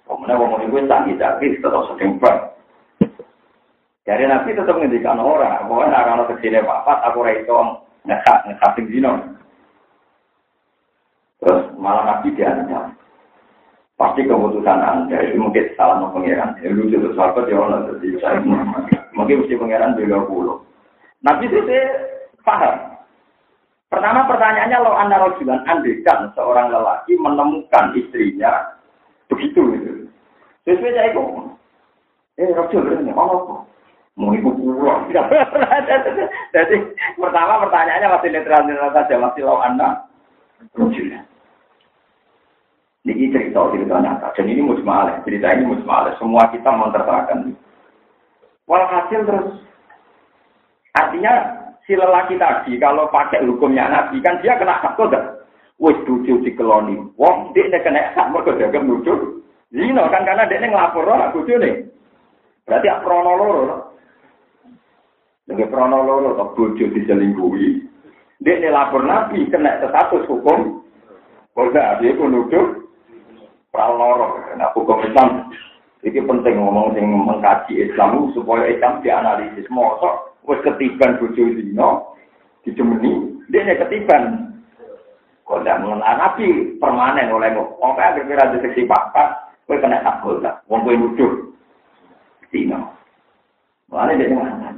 [0.07, 2.55] Kemudian ngomong itu canggih canggih tetap sering ber.
[4.07, 7.59] Jadi nabi tetap ngendikan orang, nak kalau kesini papat aku itu
[8.07, 9.19] ngekak ngekak sing dino.
[11.47, 12.51] Terus malah nabi dia
[13.97, 16.59] Pasti keputusan anda itu mungkin salah no pangeran.
[16.61, 18.37] Ya lucu tuh sahabat ya Allah jadi
[19.17, 20.61] mungkin mesti pangeran beda pulau.
[21.25, 21.65] Nabi itu
[22.45, 22.99] paham.
[23.87, 28.77] Pertama pertanyaannya lo anda rojulan andekan seorang lelaki menemukan istrinya
[29.31, 29.91] begitu gitu.
[30.67, 31.23] Sesuai saya itu,
[32.37, 33.65] eh rojul ini oh
[34.13, 35.09] mau ikut pulau.
[36.55, 36.75] Jadi
[37.15, 40.05] pertama pertanyaannya masih netral netral saja masih lo anda
[40.75, 41.26] rojulan.
[43.07, 44.35] Ini cerita cerita nyata.
[44.35, 45.23] Dan ini mujmalah.
[45.23, 46.19] Cerita ini mujmalah.
[46.19, 47.55] Semua kita mentertakan.
[48.67, 49.63] Walhasil terus.
[50.91, 51.33] Artinya
[51.87, 55.39] si lelaki tadi kalau pakai hukumnya Nabi kan dia kena hak kodar.
[55.79, 56.99] Wes di keloni.
[57.15, 59.39] Wong dia kena hak mereka jaga nuduh.
[59.71, 61.87] Zino kan karena dia ngelapor lah bojo nih.
[62.67, 63.95] Berarti ak kronoloro.
[65.47, 67.87] Dengan kronoloro atau bojo diselingkuhi.
[68.43, 70.83] Dia lapor Nabi kena status hukum.
[71.55, 72.86] Kodar dia pun nuduh
[73.77, 74.41] praloro.
[74.57, 75.53] Nah, hukum Islam
[76.01, 79.69] ini penting ngomong sing mengkaji Islam supaya Islam dianalisis.
[79.69, 82.17] Mosok wis ketiban bojo dino
[82.65, 84.53] dijemeni, dia ketiban.
[85.45, 87.69] Kok ndak mengenal nabi permanen oleh kok.
[87.79, 90.59] Oke, kira-kira di seksi papat, kowe kena tak golak.
[90.67, 91.33] Wong kowe nuduh
[92.51, 92.91] dino.
[93.87, 94.75] Mana dia mana?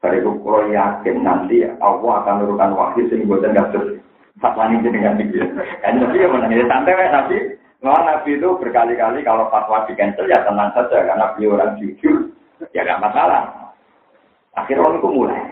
[0.00, 4.00] Kalau kalau yakin nanti Allah akan menurunkan wahyu sehingga buatan kasus
[4.40, 5.44] fatwa ini dengan pikir.
[5.84, 7.36] Dan nabi yang menangis santai, nabi
[7.80, 12.28] Nah, Nabi itu berkali-kali kalau fatwa di cancel ya tenang saja karena beliau orang jujur
[12.76, 13.72] ya nggak masalah.
[14.52, 15.42] Akhirnya orang itu mulai.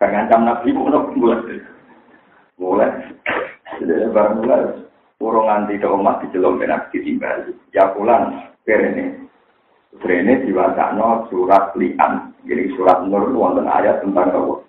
[0.00, 1.56] Mengancam Nabi mulai mulai.
[2.56, 2.90] Mulai.
[3.84, 4.62] Jadi baru mulai.
[5.18, 9.26] Urung nganti ke umat di jelom benak ditimbali ya pulang kerene
[9.98, 12.32] kerene diwakano surat lian.
[12.46, 14.62] Jadi surat nur wonten ayat tentang kau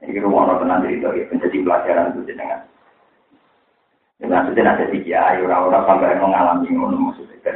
[0.00, 2.60] ini rumah tenan cerita ya menjadi pelajaran itu jenengan
[4.28, 7.52] maksudnya ada tiga, ya orang-orang sampai mengalami ngono maksudnya.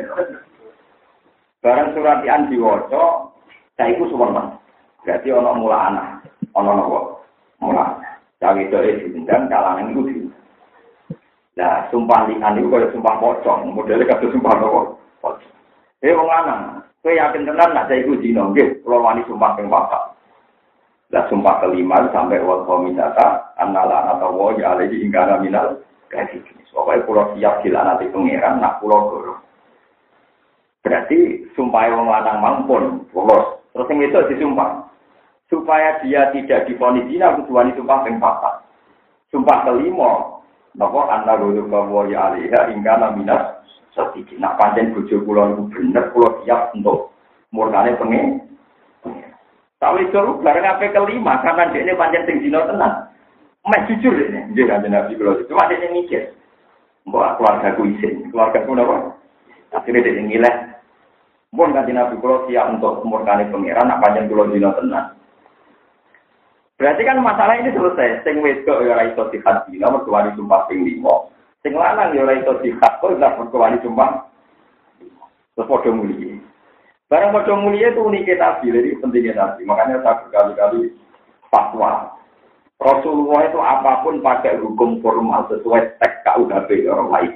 [1.61, 3.33] Barang surat yang diwoco,
[3.77, 4.61] saya itu semua
[5.05, 6.09] Berarti ono mula anak,
[6.57, 6.98] ono nopo,
[7.61, 8.00] mula.
[8.40, 10.14] Cawe itu diundang, kalangan itu di.
[11.61, 14.81] Nah, sumpah lian itu kalau sumpah pocong, modelnya kata sumpah nopo,
[15.20, 15.53] pocong.
[16.00, 19.68] Eh, wong lanang, kowe yakin tenan nak saya itu dino, nggih, kalau wani sumpah ping
[19.68, 20.16] papat.
[21.12, 25.84] Lah sumpah kelima sampai wa qomidata annala atau wa ya alaihi ingkana minal
[26.14, 26.62] kayak gini.
[26.70, 29.35] Pokoknya pulau siap gila nanti pengiran, nak pulau goro.
[30.87, 33.59] Berarti sumpah yang lanang mampun, lolos.
[33.74, 34.87] Terus yang itu disumpah.
[35.50, 38.62] Supaya dia tidak difonis zina, kecuali sumpah yang patah.
[39.35, 40.40] Sumpah kelima,
[40.79, 42.38] nopo anda guru bahwa ya
[42.70, 44.38] hingga naminas sedikit.
[44.38, 47.11] Nak panjang bujuk pulau itu bener, pulau siap untuk
[47.50, 48.44] murkane pengen.
[49.83, 53.03] Tapi itu bareng apa kelima, karena dia ini panjang tinggi tenang.
[53.64, 56.37] Meh jujur ini, dia kan nabi kalau itu, cuma dia mikir.
[57.09, 58.96] Mbak keluarga ku isin, keluarga ku apa?
[59.72, 60.55] Akhirnya dia ngileh.
[61.55, 65.14] Mohon kanji Nabi kalau siap untuk kemurkani pangeran, nak panjang pulau dino tenang.
[66.74, 68.27] Berarti kan masalah ini selesai.
[68.27, 71.31] Sing wedok ya ora iso dihad dino, mertuani sumpah ping limo.
[71.62, 74.27] Sing lanang ya ora iso dihad kok ora mertuani sumpah.
[75.55, 76.35] Terus podo mulia.
[77.07, 79.62] Barang podo mulia itu uniknya Nabi, jadi pentingnya Nabi.
[79.62, 80.90] Makanya saya berkali-kali
[81.55, 82.18] fatwa.
[82.82, 87.32] Rasulullah itu apa pun pakai hukum formal sesuai teks KUHP orang lain.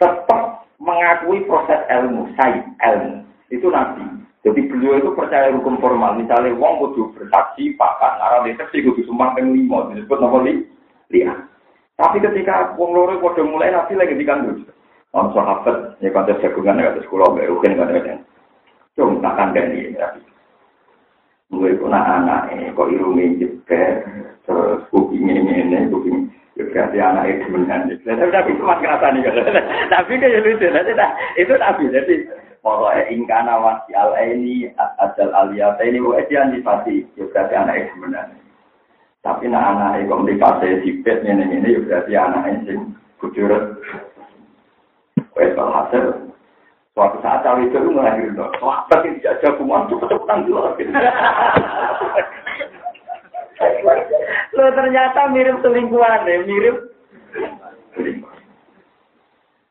[0.00, 3.26] Tetap mengakui proses ilmu, saya ilmu.
[3.52, 4.04] Itu Nabi.
[4.46, 6.16] Jadi beliau itu percaya hukum formal.
[6.16, 9.92] Misalnya wong kudu bersaksi, pakat, arah deteksi kudu sumpah ping lima.
[9.92, 10.64] Disebut nama li,
[11.12, 11.36] lihat.
[11.98, 14.64] Tapi ketika wong loro pada mulai Nabi lagi dikandung.
[15.08, 18.20] Om sahabat, ya kata jagungan, ya sekolah, ya rukin, kata
[18.92, 20.12] Cuma tak kandani, ya.
[21.48, 24.04] Mulai pun anak ini, kok irungi jebet,
[24.44, 26.28] terus kuping ini, ini, kuping
[26.60, 27.88] ya berarti anak itu menang.
[28.04, 29.24] Tapi cuma kerasa nih,
[29.92, 30.68] tapi kayak lucu,
[31.40, 32.14] itu tapi jadi
[32.60, 34.68] pokoknya ingkana wasi al ini,
[35.00, 38.28] ajal aliyata ini, pokoknya dia nifati, ya berarti anak itu menang.
[39.24, 42.76] Tapi nak anak itu mendikasi jebet ini, ini, ya berarti anak itu
[43.16, 43.72] kucurat.
[45.32, 46.27] Wes hasil
[46.98, 48.50] Suatu saat cawe itu melahirkan dong.
[48.58, 50.74] Wah, tapi tidak jagungan cepet-cepetan dulu.
[54.58, 56.90] Lo ternyata mirip selingkuhan deh, mirip.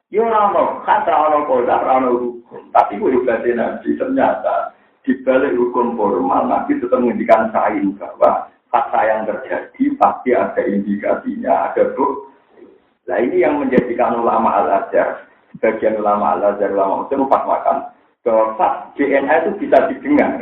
[0.07, 2.71] Yo rano, kan rano koda, rano hukum.
[2.71, 4.71] Tapi gue juga nabi ternyata
[5.03, 11.75] di balik hukum formal nabi tetap menghentikan sain bahwa kata yang terjadi pasti ada indikasinya,
[11.75, 12.71] ada bukti.
[13.11, 15.26] Nah ini yang menjadikan ulama al-azhar
[15.57, 17.89] sebagian ulama al-azhar ulama muslim makan
[18.21, 20.37] bahwa DNA itu bisa didengar.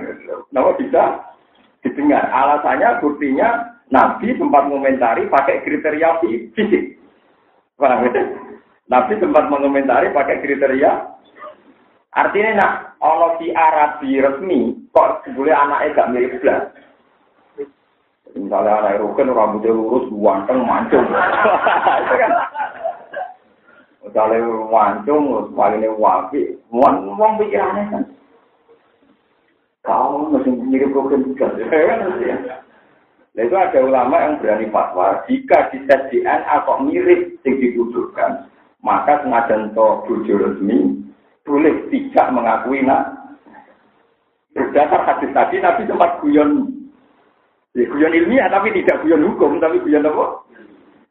[0.51, 1.04] Kenapa bisa
[1.86, 2.28] didengar?
[2.28, 6.19] Alasannya buktinya Nabi sempat komentari pakai kriteria
[6.58, 6.99] fisik.
[7.80, 8.23] Paham ya?
[8.91, 11.15] Nabi sempat mengomentari pakai kriteria.
[12.15, 12.73] Artinya nak
[13.04, 14.60] ono si Arabi resmi
[14.95, 16.63] kok boleh anaknya gak mirip belas.
[18.36, 21.08] Misalnya anak Rukin rambutnya lurus, ganteng, mancung.
[22.04, 22.32] itu kan.
[24.05, 28.03] Misalnya mancung, palingnya wapi, mau mau pikirannya kan.
[29.81, 31.49] Kau masih mirip Rukin juga.
[33.35, 38.47] Itu ada ulama yang berani fatwa, jika di tes DNA kok mirip yang dituduhkan,
[38.79, 41.03] maka senajan to bojo resmi
[41.43, 43.11] boleh tidak mengakui nak.
[44.55, 46.75] Berdasar hadis tadi Nabi sempat guyon
[47.75, 50.44] Ya, guyon ilmiah tapi tidak guyon hukum, tapi guyon apa?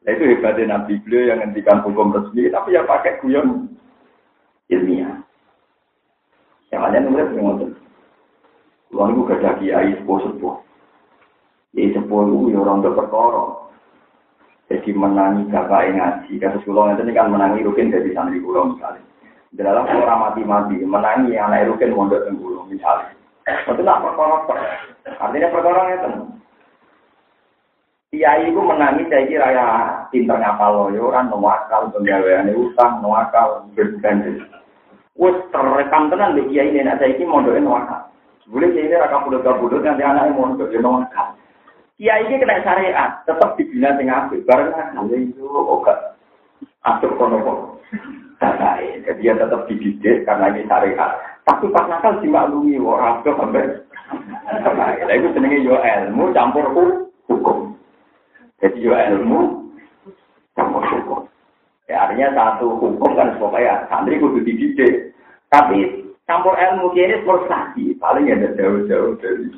[0.04, 3.72] Nah, itu hebatnya Nabi beliau yang ngendikan hukum resmi, tapi ya pakai guyon
[4.68, 5.24] ilmiah.
[6.68, 7.70] Yang ada nulis yang ngotot.
[8.92, 10.54] Uang itu gak ada kiai sepuh-sepuh.
[11.74, 13.50] Ya sepuh itu ya orang.
[14.68, 16.32] Jadi menangi yang ngaji.
[16.40, 19.02] Kata sekolah itu kan menangi rukin dari santri pulau misalnya.
[19.54, 23.14] Dalam orang mati-mati, menangi anak rukin mondok tenggulo misalnya.
[23.44, 24.36] Itu nak perkara.
[25.20, 26.10] Artinya perkara itu.
[28.14, 29.66] Kiai itu menangi saya kira ya
[30.10, 34.44] pinter ngapal loyo kan nuwakal penggaweane utang nuwakal bergandeng.
[35.14, 38.10] Wes terekam tenan di kiai ini saya ini mondoke nuwakal.
[38.50, 41.38] Boleh kiai ini raka budak nanti anaknya mondok ya nuwakal.
[41.94, 46.18] Kiai ini kena syariat tetap dibina sing apik bareng nakal itu oga
[46.82, 47.58] masuk kono kok.
[49.04, 51.14] Jadi dia tetap dididik karena ini syariat.
[51.46, 53.64] Tapi pas nakal dimaklumi orang itu sampai.
[54.64, 56.66] Nah, itu senengnya yo ilmu campur
[57.30, 57.78] hukum.
[58.60, 59.63] Jadi yo ilmu
[60.82, 61.30] hukum.
[61.84, 65.12] Ya, artinya satu hukum kan supaya santri kudu dididik.
[65.52, 67.94] Tapi campur ilmu ini frustasi.
[68.00, 69.52] Paling ada jauh-jauh dari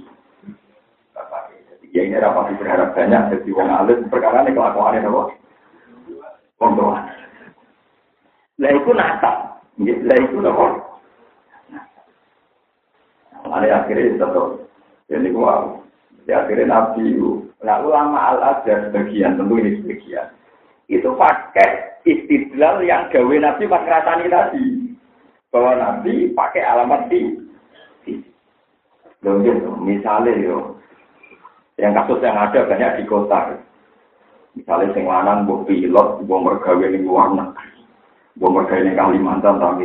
[1.15, 1.55] bapak.
[1.71, 3.23] Jadi ya ini rapat berharap banyak.
[3.33, 5.23] Jadi wong alim perkara ini kelakuannya apa?
[6.57, 6.99] Tua.
[8.59, 9.33] Lah itu nata.
[9.81, 10.67] Lah itu apa?
[13.47, 14.49] Ada akhirnya tetap.
[15.07, 15.79] Jadi wow.
[16.27, 17.15] Ya akhirnya Nabi
[17.63, 20.29] Nah ulama al-azhar sebagian, tentu ini sebagian.
[20.87, 24.64] Itu pakai istidlal yang gawe Nabi pas ngerasani tadi.
[25.51, 27.20] Bahwa Nabi pakai alamat di.
[29.25, 30.79] Loh gitu, misalnya yo.
[31.77, 33.59] Yang kasus yang ada banyak di kota.
[34.57, 37.70] Misalnya sing lanang mbok pilot, mbok mergawe ning luar negeri.
[38.40, 39.77] Mbok mergawe ning Kalimantan ta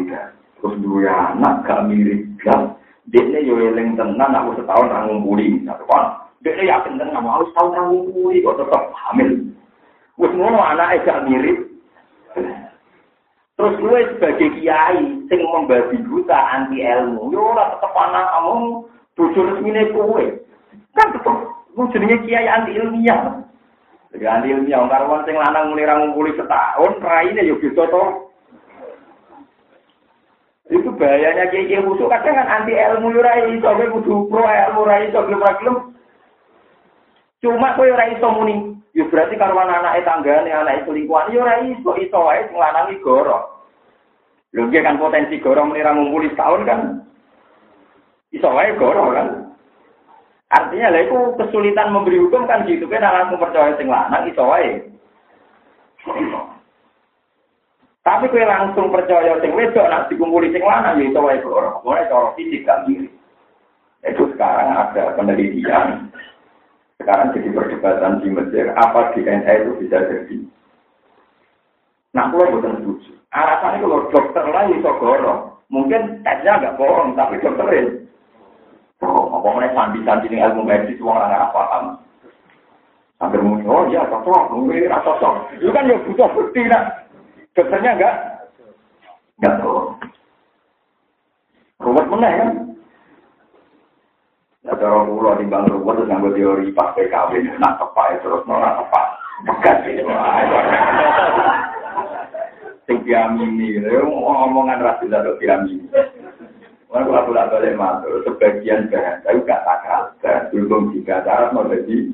[0.62, 2.78] Terus dua anak gak mirip kan.
[3.10, 6.22] Dia yo eling tenan aku setahun ra ngumpuli satu kan.
[6.46, 9.52] Dia yakin nggak mau tahu tanggung kue kok tetap hamil.
[10.20, 11.72] Wes ngono anak gak mirip.
[13.62, 18.58] Terus gue sebagai kiai sing membabi buta anti ilmu, yo ora tetep anak kamu
[19.14, 20.26] bojo resmine kowe.
[20.98, 21.36] Kan tetep
[21.78, 23.46] gue jenenge kiai anti ilmiah.
[24.18, 28.04] Jadi anti ilmiah karwan sing lanang muni ra ngumpuli setahun, raine yo bisa to.
[30.74, 34.82] Itu bahayanya kiai kiai musuh kadang kan anti ilmu yo ra iso kudu pro ilmu
[34.90, 35.94] ra iso gelem
[37.46, 41.92] Cuma kowe ora iso muni, ya berarti karo anak tanggane, anak selingkuhan, ya ora iso
[41.96, 43.64] iso wae sing lanang goro.
[44.52, 46.80] Lho kan potensi goro menira ngumpuli setahun kan.
[48.36, 49.28] Iso wae goro kan.
[50.52, 54.84] Artinya lah itu kesulitan memberi hukum kan gitu kan langsung percaya sing lanang iso wae.
[58.02, 61.80] Tapi kowe langsung percaya sing wedok nak dikumpuli sing lanang ya iso wae goro.
[61.88, 62.84] Mulai cara fisik kan.
[64.04, 66.12] Itu sekarang ada penelitian
[67.02, 70.38] sekarang jadi perdebatan di Mesir, apa DNA itu bisa jadi?
[72.14, 73.12] Nah, kalau bukan setuju.
[73.32, 75.42] Alasannya kalau dokter lah itu gorong.
[75.72, 78.04] Mungkin tesnya agak bohong, tapi dokterin.
[79.02, 81.86] Oh, apa mana sandi-sandi ini ilmu medis, uang orang apa paham.
[83.18, 85.34] Sambil muni, oh iya, cocok, mungkin ini cocok.
[85.58, 87.10] Itu kan ya butuh bukti, nak.
[87.58, 88.16] Dokternya enggak?
[89.42, 89.74] Enggak tahu.
[91.82, 92.46] Ruwet mana ya?
[94.62, 98.78] Nah, cara pulau di bang ruwet terus nggak teori pas PKW, nak tepat terus nolak
[98.78, 99.06] tepat.
[99.42, 100.06] Pekat gitu.
[102.86, 105.90] Sing diamini, omongan rasul atau diamini.
[106.92, 107.74] Mana kalau aku tak boleh
[108.28, 110.12] sebagian bahan, tapi gak sakral.
[110.52, 112.12] Belum jika syarat mau jadi.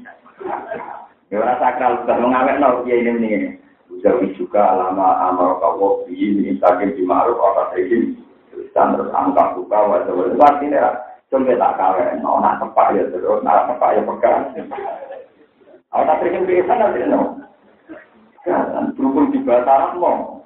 [1.34, 3.30] Ya orang sakral, sudah mengawet nol, ya ini ini.
[4.05, 8.21] Jadi juga lama amal kawok ini, sakit di maruf, otak ini.
[8.53, 8.69] Terus
[9.11, 10.45] angka buka, wajah-wajah.
[10.45, 10.93] Artinya,
[11.28, 14.47] Coba tak kawin, mau nak tepak ya terus, nak tepak ya pegang.
[15.91, 17.36] Aku tak bikin biasa nanti no.
[18.47, 20.39] Kan berhubung di bahasa mau.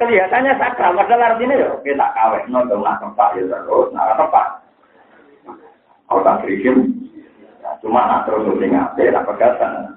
[0.00, 4.46] Kelihatannya sakral, padahal artinya ya kita kawin, no, nak tepak ya terus, nak tepak.
[6.08, 6.96] Aku tak bikin,
[7.84, 9.95] cuma nak terus udah ngapain,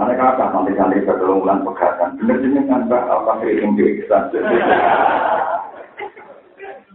[0.00, 0.48] tak pegatan.
[0.56, 2.08] Nanti santri bertolong bulan pegatan.
[2.16, 4.22] Bener jenengan mbak apa sering di kesan.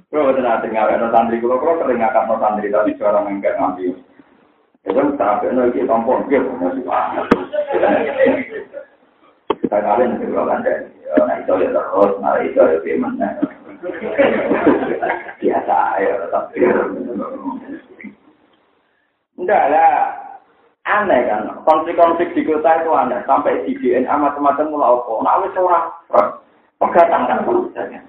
[0.10, 3.56] Kalau benar tinggal ada santri, kalau kalau sering ngangkat no santri tapi seorang enggak.
[4.86, 6.86] Ya kan tapi no iki tampon gitu masih
[9.62, 10.62] Kita kalian juga kan
[11.16, 13.30] nah itu ya terus, nah itu ya gimana.
[15.39, 16.43] Biasa ya tetap.
[19.36, 20.25] Enggak lah,
[20.86, 21.50] aneh kan?
[21.66, 23.20] Konflik-konflik di kota itu aneh.
[23.26, 25.14] Sampai di DNA macam-macam mulai apa?
[25.22, 25.82] Nah wis ora.
[26.76, 28.04] Pegatan kan urusannya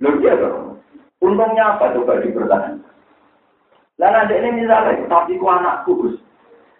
[0.00, 0.80] Loh dia dong
[1.20, 2.80] untungnya apa coba dipertahankan?
[4.00, 6.16] Lah nanti ini misalnya tapi ku anakku Gus.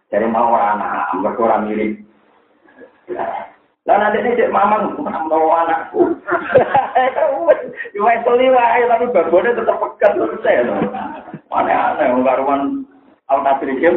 [0.08, 2.00] Dari mau anak mereka orang mirip.
[3.84, 6.16] Lah nanti ini cek mamang mau anakku?
[7.92, 10.64] Cuma seliwai tapi babonnya tetap pekat terus saya
[11.50, 12.40] Aneh-aneh, enggak
[13.30, 13.96] ruan Al-Tasrihim.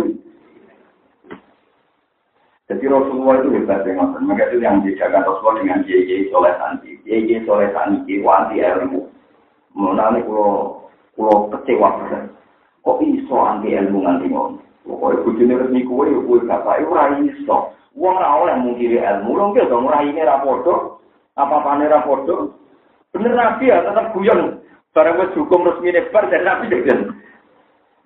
[2.69, 6.95] Jadi Rasulullah itu hebat dengan Maka itu yang dijaga Rasulullah dengan kiai soleh santi.
[7.03, 9.09] Kiai soleh santi, wanti ilmu.
[9.73, 10.79] Mengenai kulo
[11.17, 11.89] kulo kecewa.
[12.83, 14.59] Kok iso anti ilmu nganti ngono?
[14.83, 17.71] Pokoknya bujune resmi kue, kue kata, itu ora iso.
[17.95, 20.99] Wong ora oleh mungkiri ilmu, lho nggih dong ora ini ra padha.
[21.39, 22.51] Apa-apane ra padha.
[23.15, 24.59] Bener nabi ya tetap guyon.
[24.91, 27.12] Barang wis hukum resmi nebar dari nabi jadi.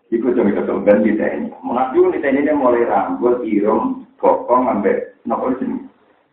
[0.08, 0.40] Iku itu
[0.88, 1.52] ben di TNI.
[1.60, 5.84] Mengaku di TNI ini mulai rambut, irung, bokong, ambek nopo sini.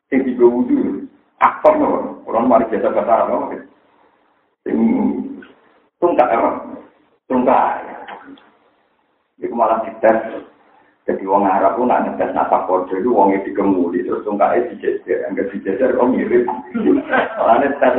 [0.06, 1.02] Sing tiga wudhu,
[1.42, 2.22] aktor nopo.
[2.30, 3.46] Orang mari biasa bahasa Arab nopo.
[4.62, 4.76] Sing
[5.98, 6.50] tungkak apa?
[7.26, 7.82] Tungkak.
[9.42, 10.46] Iku malah dites.
[11.04, 15.52] Jadi wong Arab pun nak ngetes napa kode itu wongnya dikemuli terus tungkaknya dijejer, enggak
[15.52, 16.48] dijejer, oh mirip.
[17.36, 17.96] Soalnya tes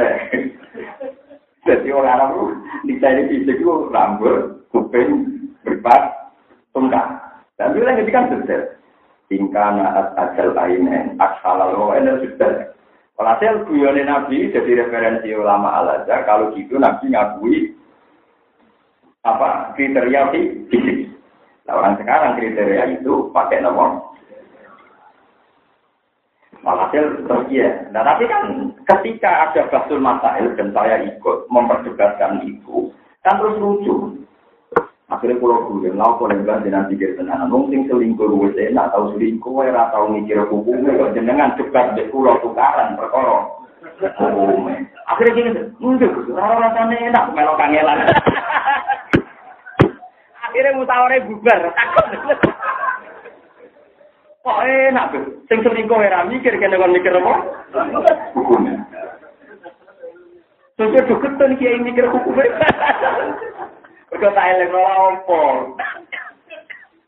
[1.70, 2.46] Jadi orang Arab itu
[2.90, 5.35] dicari fisik itu rambut, kuping,
[5.66, 6.32] berbat
[6.72, 7.20] tungkang.
[7.58, 8.64] Dan itu lagi kan detail.
[9.26, 12.70] Tingkana at ajal ainen, aksalal wainen sudah.
[13.18, 16.28] Walhasil guyone Nabi jadi referensi ulama al -Azhar.
[16.30, 17.74] Kalau gitu Nabi ngakui
[19.26, 21.10] apa kriteria fisik.
[21.66, 24.14] Nah, orang sekarang kriteria itu pakai nomor.
[26.66, 27.22] Walhasil
[27.54, 27.70] ya.
[27.94, 32.90] Nah tapi kan ketika ada basul masail dan saya ikut memperdebatkan itu,
[33.22, 34.18] kan terus lucu.
[35.06, 37.46] Akhirnya pulau guru, nggak boleh bilang dengan pikir tenan.
[37.46, 42.10] Nung sing selingkuh luwes enak, tahu selingkuh, ora tahu mikir hukumnya, kok jenengan cepat di
[42.10, 43.46] pulau tukaran perkara.
[45.14, 48.00] Akhirnya gini, enggak, orang rasanya enak, melok kangelan.
[50.50, 51.62] Akhirnya mutawarnya bubar.
[54.46, 55.26] Kok enak tuh?
[55.50, 57.34] Sing selingkuh ora mikir, kena kon mikir apa?
[58.38, 58.78] Hukumnya.
[60.78, 62.54] Terus deketan kiai mikir hukumnya.
[64.16, 65.42] Mereka tak eleng ora apa.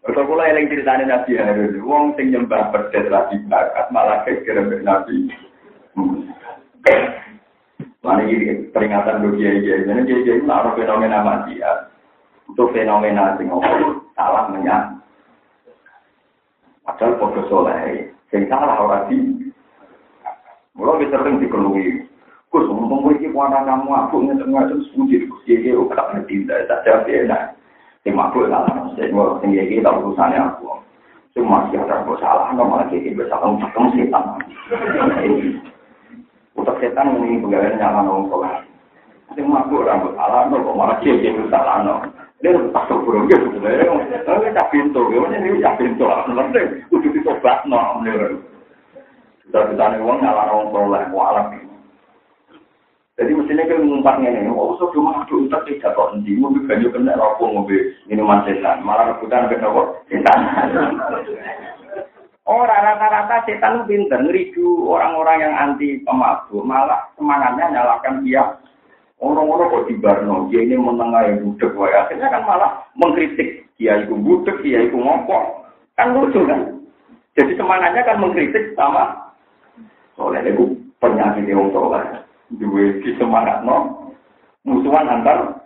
[0.04, 1.80] Mereka kula eling ceritane Nabi Harun.
[1.88, 5.32] Wong sing nyembah berdet lagi bakat malah geger mek Nabi.
[8.04, 11.92] Mana ini peringatan dulu dia dia, jadi dia dia itu ada fenomena mati ya,
[12.48, 13.72] itu fenomena sing apa
[14.16, 15.00] salah menyang.
[16.84, 19.20] Padahal foto soleh, sing salah orang sih.
[20.76, 22.07] Mulai sering dikeluhi,
[22.58, 27.06] Gus, ngomong iki kuana kamu aku ngeten ngeten suci Gus iki ora ngerti tak jawab
[27.06, 27.54] enak.
[28.02, 30.74] Sing mabuk salah, sing gue sing iki tak urusane aku.
[31.38, 34.26] Sing masih ada kok salah, no malah iki bisa kamu cekem setan.
[36.58, 38.42] Utak setan ini pegawai nyala nong kok.
[39.38, 42.02] Sing mabuk rambut salah, kok malah iki iki salah.
[42.42, 44.26] Dia tak burung gitu sebenarnya.
[44.26, 46.10] Tapi tak pintu, ini tak pintu.
[46.10, 48.02] Nanti udah dicoba no.
[49.46, 51.67] Kita kita nih uang nyala nong soleh, walau
[53.18, 56.94] Jadi mestinya kan ngumpatnya ini, oh so cuma aku utak tidak kok nanti, mobil banyu
[56.94, 60.40] kena rokok mobil minuman setan, malah rebutan ke rokok setan.
[62.46, 68.62] Oh rata-rata setan pinter, ngeridu orang-orang yang anti pemabuk, malah semangatnya nyalakan dia.
[69.18, 74.62] Orang-orang kok di Barno, dia ini menengahi budek, akhirnya kan malah mengkritik, dia itu budek,
[74.62, 75.66] dia itu ngokok,
[75.98, 76.86] kan lucu kan?
[77.34, 79.34] Jadi semangatnya kan mengkritik sama,
[80.14, 82.27] soalnya itu penyakit yang soleh.
[82.56, 84.08] duwe disemangatno
[84.64, 85.60] musuhan antar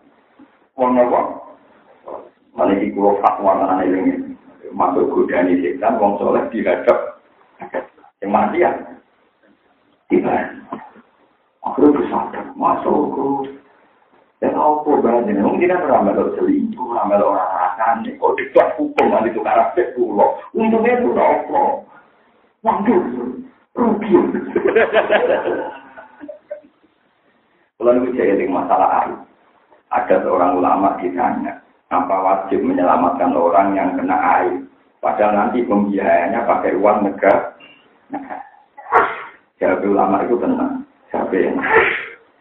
[0.74, 1.20] wong nopo
[2.58, 4.38] maliki kula fatwa ana ing
[4.74, 7.22] masuk godani setan wong soleh dihadap
[8.22, 8.72] yang mati ya
[10.10, 10.58] tiba.
[11.62, 12.20] Aku bisa
[12.58, 13.26] masuk ke
[14.42, 19.30] dan aku berani ngomong tidak beramal lo selingkuh amal orang akan kok dikuat hukum nanti
[19.30, 21.86] itu karakter pulau untungnya itu rokok
[22.66, 23.02] wangkul
[23.78, 24.18] rugi.
[27.82, 29.18] Kalau itu jadi masalah air.
[29.90, 31.58] Ada seorang ulama ditanya,
[31.90, 34.62] apa wajib menyelamatkan orang yang kena air?
[35.02, 37.58] Padahal nanti pembiayanya pakai uang negara.
[39.58, 40.86] Jadi ulama itu tenang.
[41.10, 41.58] Siapa yang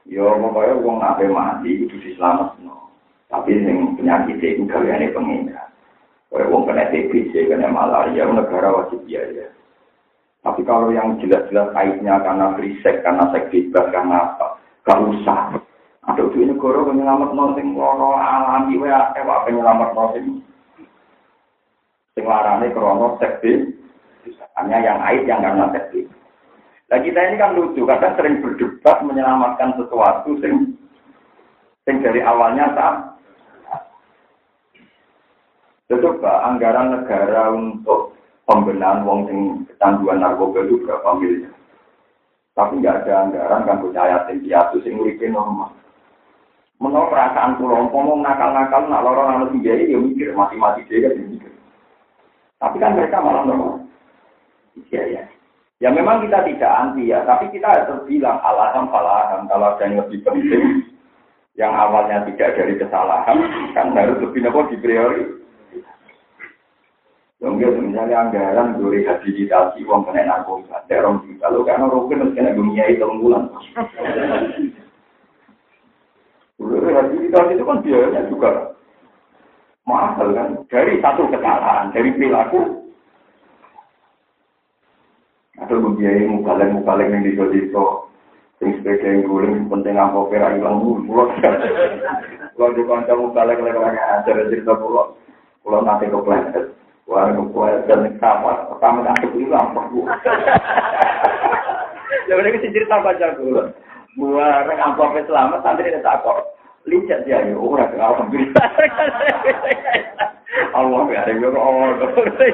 [0.04, 2.92] Yo pokoknya wong ape mati itu diselamatno.
[3.32, 5.72] Tapi yang penyakit itu kalian pengira.
[6.28, 9.48] Kayak wong kena TBC, kena malaria, negara wajib biaya.
[10.44, 15.60] Tapi kalau yang jelas-jelas kaitnya karena riset, karena bebas, karena apa, gak usah.
[16.08, 20.40] Ada di negara penyelamat sing loro alami, wa apa penyelamat sing
[22.16, 23.20] sing larane krono
[24.60, 26.08] hanya yang aid yang karena seks
[26.90, 30.74] Nah kita ini kan lucu, kadang sering berdebat menyelamatkan sesuatu sing
[31.86, 32.94] sing dari awalnya tak.
[35.90, 38.14] Coba anggaran negara untuk
[38.46, 41.59] pembenahan wong sing kecanduan narkoba itu berapa miliar?
[42.60, 45.72] Tapi nggak ada anggaran kan punya yatim piatu sing uripe normal.
[46.76, 51.52] Menurut perasaan pulau, ngomong nakal-nakal, nak lorong anak tiga ya mikir, mati-mati dia kan mikir.
[52.60, 53.88] Tapi kan mereka malah normal.
[54.92, 55.22] Iya ya.
[55.80, 60.04] Ya memang kita tidak anti ya, tapi kita harus bilang alasan falahan kalau ada yang
[60.04, 60.84] lebih penting
[61.56, 63.36] yang awalnya tidak dari kesalahan
[63.72, 65.39] kan harus lebih nopo di priori.
[67.40, 72.52] Yang misalnya anggaran dari rehabilitasi uang kena narkoba, terong kita lo karena rokok harus kena
[72.52, 73.48] dunia itu bulan.
[76.60, 78.76] Rehabilitasi itu kan biayanya juga
[79.88, 80.48] mahal kan?
[80.68, 82.60] Dari satu kesalahan dari perilaku.
[85.64, 87.84] Atau membiayai mukaleng mukaleng yang di desa
[88.60, 91.32] sing sepeda guling penting apa pera hilang pulau
[92.60, 95.16] kalau di kanca mukaleng lagi ajar cerita pulau
[95.64, 96.76] pulau nanti ke planet
[97.08, 99.84] Waduh, gue dan kamar pertama kan itu hilang, Pak.
[99.90, 100.04] Gue
[102.30, 103.64] udah cerita apa aja, gue.
[104.18, 106.54] Gue rekam selamat, santri dia tak kok.
[106.86, 108.46] Lihat dia, ya, gue rekam apa gitu.
[110.76, 112.48] Allah, gue ada yo gue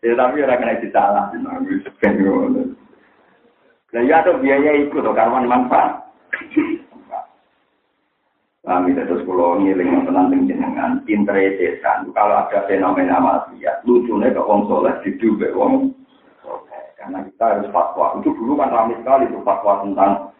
[0.00, 1.28] Ya, tapi orang kena cerita lah.
[3.92, 6.08] Ya, tuh biaya ikut, tuh, karena manfaat.
[8.70, 12.06] Kami terus pulau ngiling tentang jenengan interesesan.
[12.14, 15.90] Kalau ada fenomena maksiat, lucunya ke wong soleh diduga wong
[16.94, 18.14] karena kita harus fatwa.
[18.22, 20.30] Itu dulu kan ramai sekali itu fatwa tentang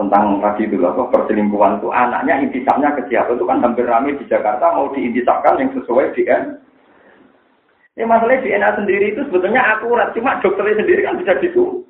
[0.00, 4.24] tentang tadi itu apa perselingkuhan itu anaknya intisapnya ke siapa itu kan hampir ramai di
[4.24, 6.56] Jakarta mau diintisapkan yang sesuai dengan
[7.92, 11.84] ini masalahnya DNA sendiri itu sebetulnya akurat, cuma dokternya sendiri kan bisa gitu.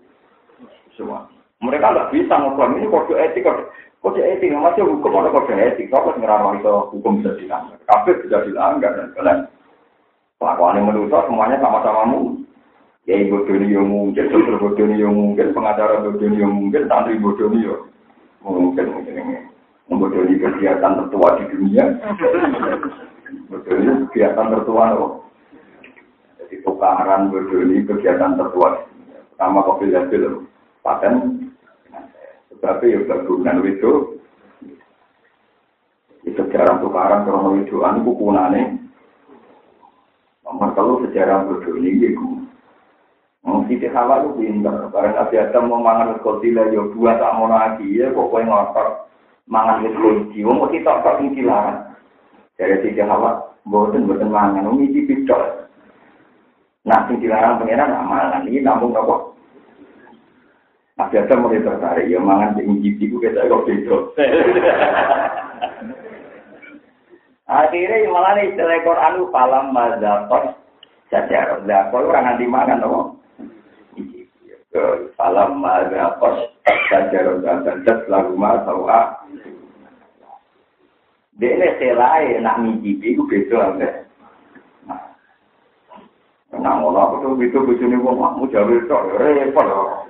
[0.98, 1.30] Semua.
[1.62, 3.70] Mereka nggak bisa ngobrol ini kode etik, kode,
[4.02, 8.42] kode etik, masih hukum ada kode etik, kalau ngerawat itu hukum bisa dilanggar, kafir bisa
[8.44, 9.38] dilanggar dan kalian.
[10.42, 12.20] Kelakuan yang menurut semuanya sama-sama mu.
[13.06, 17.50] Ya ibu doni yang mungkin, dokter bodoh yang mungkin, pengacara bodoh yang mungkin, santri bodoh
[17.50, 17.90] yang
[18.42, 19.36] mungkin mungkin ini
[19.86, 21.84] membodohi kegiatan tertua di dunia.
[23.50, 25.22] Bodohi kegiatan tertua loh
[26.60, 28.84] tukaran berdoni kegiatan tertua.
[29.32, 30.44] Pertama kopi hasil
[30.84, 31.48] paten,
[32.62, 34.22] tapi ya bagunan itu
[36.22, 38.78] sejarah tukaran kerana widuan kukunane
[40.46, 42.42] nomor telu sejarah berdiri itu
[43.42, 47.34] Mau Siti Hawa itu pinter, barang Nabi Adam mau makan kursi lah, ya dua tak
[47.34, 49.10] mau lagi, ya kok kowe ngotor
[49.50, 51.90] mangan di kursi, mau mesti tak tak ini dilarang.
[52.54, 55.66] Jadi Siti Hawa, bosen bosen makan, ini dipidol
[56.86, 59.32] Nah, ini dilarang pengenan, nah makan, ini apa?
[61.02, 63.98] Nah, biasa mulai tertarik, ya mangan di ngicipi itu kita kok beda.
[67.50, 70.54] Akhirnya malah nih istilah Quran itu falam mazakot
[71.10, 71.58] jajar.
[71.66, 73.00] Zakot orang nanti makan apa?
[75.18, 76.54] Falam mazakot
[76.86, 79.26] jajar dan jajar lagu masawa.
[81.42, 83.74] Dia ini selai nak ngicipi itu beda.
[86.62, 90.01] Nah, ngono aku tuh itu bojone wong mau jawe tok repot lho.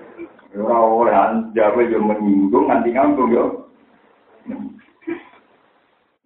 [0.53, 1.17] Ora oleh
[1.57, 3.45] jawe yo menyinggung nganti ngambung yo.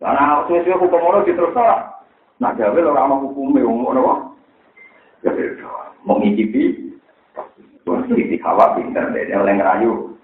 [0.02, 1.62] Karena aku suwe hukum ngono diterusno.
[2.42, 4.22] Nah, jawe ora ana hukume wong ngono wae.
[5.24, 5.30] Ya
[6.06, 6.86] mau ngicipi
[7.86, 10.18] Wah, iki kawat pinter deh, oleh ngerayu.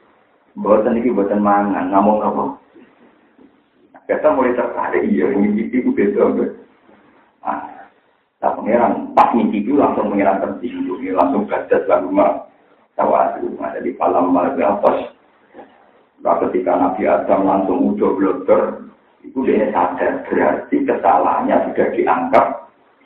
[0.59, 2.59] Boten iki boten mangan, namun apa?
[4.11, 6.43] Kita mulai tertarik, iya, ngicipi ku beda.
[7.47, 7.83] Ah,
[8.43, 12.51] Nah, pangeran pas itu langsung pangeran tersinggung, langsung gajas lalu mah
[13.03, 13.59] tawadu.
[13.59, 14.99] Nah, jadi malam marga pas.
[16.23, 18.63] Nah, ketika Nabi Adam langsung udah blunder,
[19.27, 22.47] itu dia sadar berarti kesalahannya sudah dianggap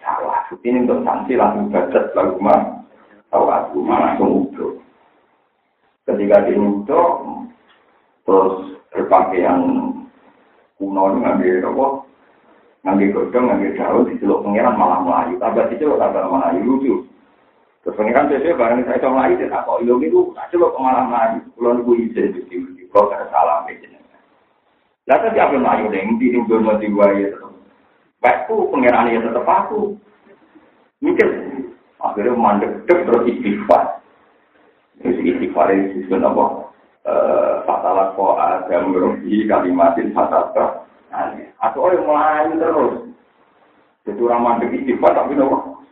[0.05, 0.45] salah.
[0.53, 2.61] Ini untuk sanksi langsung gajas lalu mah
[3.33, 4.73] tawadu, langsung udah.
[6.07, 7.09] Ketika dia udah,
[8.29, 8.55] terus
[8.93, 9.59] berpakaian
[10.77, 11.03] kuno
[11.41, 11.87] dia apa
[12.87, 15.35] Ngambil godong, ngambil daun, diceluk pengiran malah melayu.
[15.43, 16.63] Tambah diceluk, tambah melayu.
[16.63, 16.95] Lucu.
[17.87, 21.39] Terus pengiran sesuai barang saya sama lagi, saya kok ilmu itu, coba ke malam lagi,
[21.55, 23.71] kalau nunggu izin, di kalau ada salam,
[25.07, 27.55] lah tapi apa melayu deh, di sini belum mati gua ya tetap.
[28.19, 29.95] Baikku pengiran ya tetap aku.
[30.99, 31.31] Mikir,
[32.03, 34.03] akhirnya mandek terus istighfar.
[34.99, 36.45] Terus istighfar itu disebut apa?
[37.71, 40.91] Fatalah ko ada merugi kalimatin fatata.
[41.63, 42.95] Atau orang melayu terus.
[44.11, 45.87] Jadi orang mandek istighfar tapi nopo.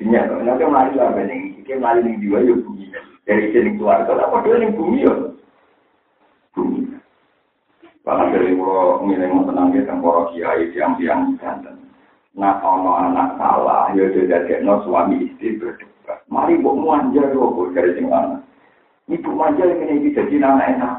[0.00, 2.88] Ini atau ini aku mari lah, ini kita mari nih jiwa yuk bumi.
[3.28, 5.18] Dari sini keluar, kok apa dia nih bumi yuk?
[6.56, 6.80] Bumi.
[8.02, 11.78] Bahkan dari mulu milih mau tenang dia tentang kiai siang siang santan.
[12.32, 16.24] Nah kalau anak salah, yo jadi no suami istri berdebat.
[16.32, 18.40] Mari buat manja kok bu dari sini mana?
[19.06, 20.96] Ibu manja yang ini bisa jadi anak enak.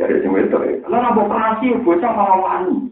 [0.00, 2.88] Dari sini itu, eh, kalau nggak operasi, bocah malah wani.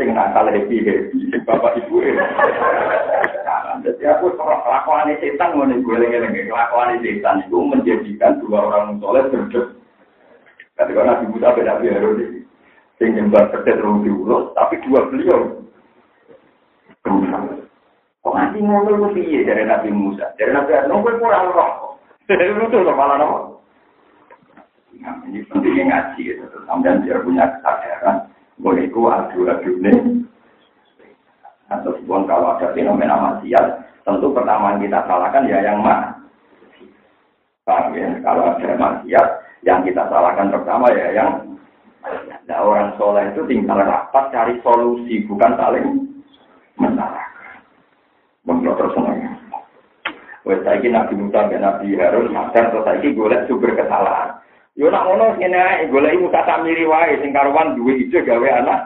[0.00, 2.00] Sing nakal happy happy, bapak ibu.
[2.00, 2.16] Eh.
[3.88, 9.24] Jadi aku kelakuan setan mau nih gue lagi kelakuan setan itu menjadikan dua orang soleh
[9.32, 9.72] berdebat.
[10.76, 12.04] Ketika Nabi Musa beda biar
[13.00, 15.64] Sing nyembah terus diurus, tapi dua beliau.
[18.20, 20.36] Kok nanti ngomong itu piye dari Nabi Musa?
[20.36, 21.96] Dari Nabi Adam, gue kurang roh.
[22.28, 23.64] Itu tuh malah nopo.
[24.98, 26.44] Nah, ini pentingnya ngaji gitu.
[26.66, 28.28] Sampai dia punya kesadaran.
[28.58, 30.26] Boleh ku adu-adu nih.
[31.68, 33.66] Atau pun kalau ada fenomena maksiat,
[34.08, 36.16] tentu pertama kita salahkan ya yang mana.
[37.68, 38.08] Paham ya?
[38.24, 39.26] Kalau ada maksiat,
[39.68, 41.30] yang kita salahkan pertama ya yang
[42.48, 45.86] Nah orang soleh itu tinggal rapat cari solusi, bukan saling
[46.80, 47.60] menyalahkan.
[48.48, 49.30] Menurut terus semuanya.
[50.48, 54.40] Wes saiki Nabi Musa dan Nabi Harun sadar terus saiki golek sumber kesalahan.
[54.78, 58.80] Yo nak ngono ngene ae golek Musa samiri wae sing karuan duwe ijo gawe anak.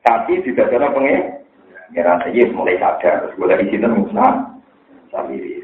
[0.00, 1.44] Tapi tidak ada pengen.
[1.92, 4.48] Ngira saja mulai sadar terus golek di sini Musa
[5.12, 5.60] samiri.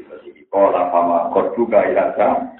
[0.53, 2.53] Kola pama kot juga ilasa.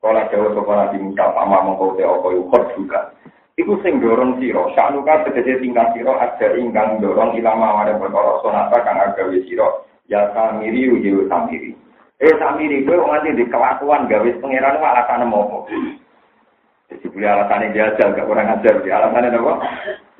[0.00, 3.12] Kola jauh sopan Musa pama mengkau te okoy kot juga.
[3.60, 8.80] Iku sing dorong siro, sanuka tegese tingkah siro ada ingkang dorong ilama wada perkara sonata
[8.80, 9.84] kang agawe siro.
[10.08, 11.76] Ya samiri ujiwa samiri.
[12.16, 15.68] Eh samiri itu nganti di kelakuan gawe pangeran wa alasan apa?
[16.88, 18.74] Jadi boleh alasannya jajal, gak kurang ajar.
[18.80, 19.52] Di alasannya apa?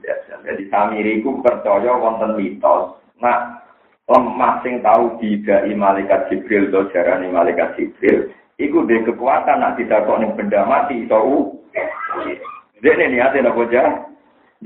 [0.02, 0.38] Jajal.
[0.42, 2.98] Jadi samiri itu percaya wonten mitos.
[3.22, 3.62] Nah,
[4.10, 8.34] lemah sing tahu didai malaikat Jibril atau jarani malaikat Jibril.
[8.58, 11.18] Iku de kekuatan nak ditakok ning benda mati iso
[12.82, 14.10] dia ini niatnya nopo jah,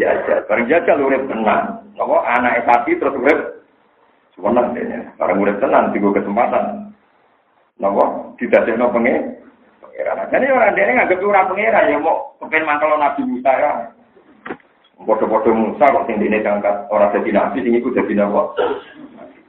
[0.01, 0.41] jajal.
[0.49, 1.85] Barang jajal urip tenang.
[2.01, 3.41] Nopo anak sapi terus urip
[4.33, 5.01] sebenarnya dia.
[5.21, 6.97] Barang urip tenang, tiga kesempatan.
[7.77, 9.37] Ada nopo pengen.
[9.85, 10.33] Pangeran.
[10.33, 13.73] Jadi orang dia nggak orang pangeran ya mau kepen mantel Nabi Musa ya.
[14.97, 18.57] Bodoh-bodoh Musa kok tinggi ini diangkat orang jadi nabi, tinggi ku jadi nopo.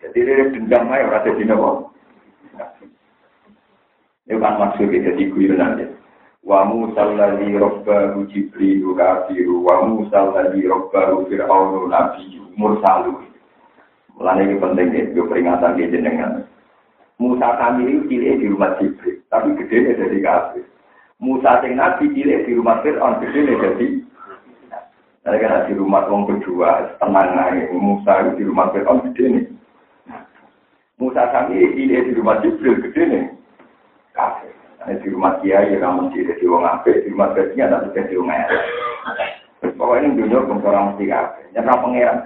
[0.03, 1.69] Jadi dia dendam aja orang jadi nopo.
[4.27, 5.87] Ini kan maksudnya jadi guyonan ya
[6.47, 13.19] wa Musa alladhi rabbahu Jibril kafiru wa Musa alladhi rabbahu Fir'aunu nabi mursalu.
[14.15, 16.47] Mulane ini penting ya, itu peringatan dia jenengan.
[17.19, 20.65] Musa kami pilih di rumah Jibril, tapi gede jadi kafir.
[21.19, 23.85] Musa sing nabi pilih di rumah Fir'aun, gede jadi
[25.27, 27.67] Nah, kan di rumah wong berdua, tenang aja.
[27.75, 29.45] Musa di rumah Fir'aun gede nih.
[31.03, 33.25] Musa kami pilih di rumah Jibril, gede nih.
[34.15, 34.55] Kafir.
[34.87, 38.31] di rumah kiai ya kamu mesti jadi wong ape, di rumah gajinya tak jadi wong
[38.31, 38.63] elek.
[39.75, 41.41] Pokoknya ini dunia orang mesti kafe.
[41.51, 42.17] Nyata pangeran,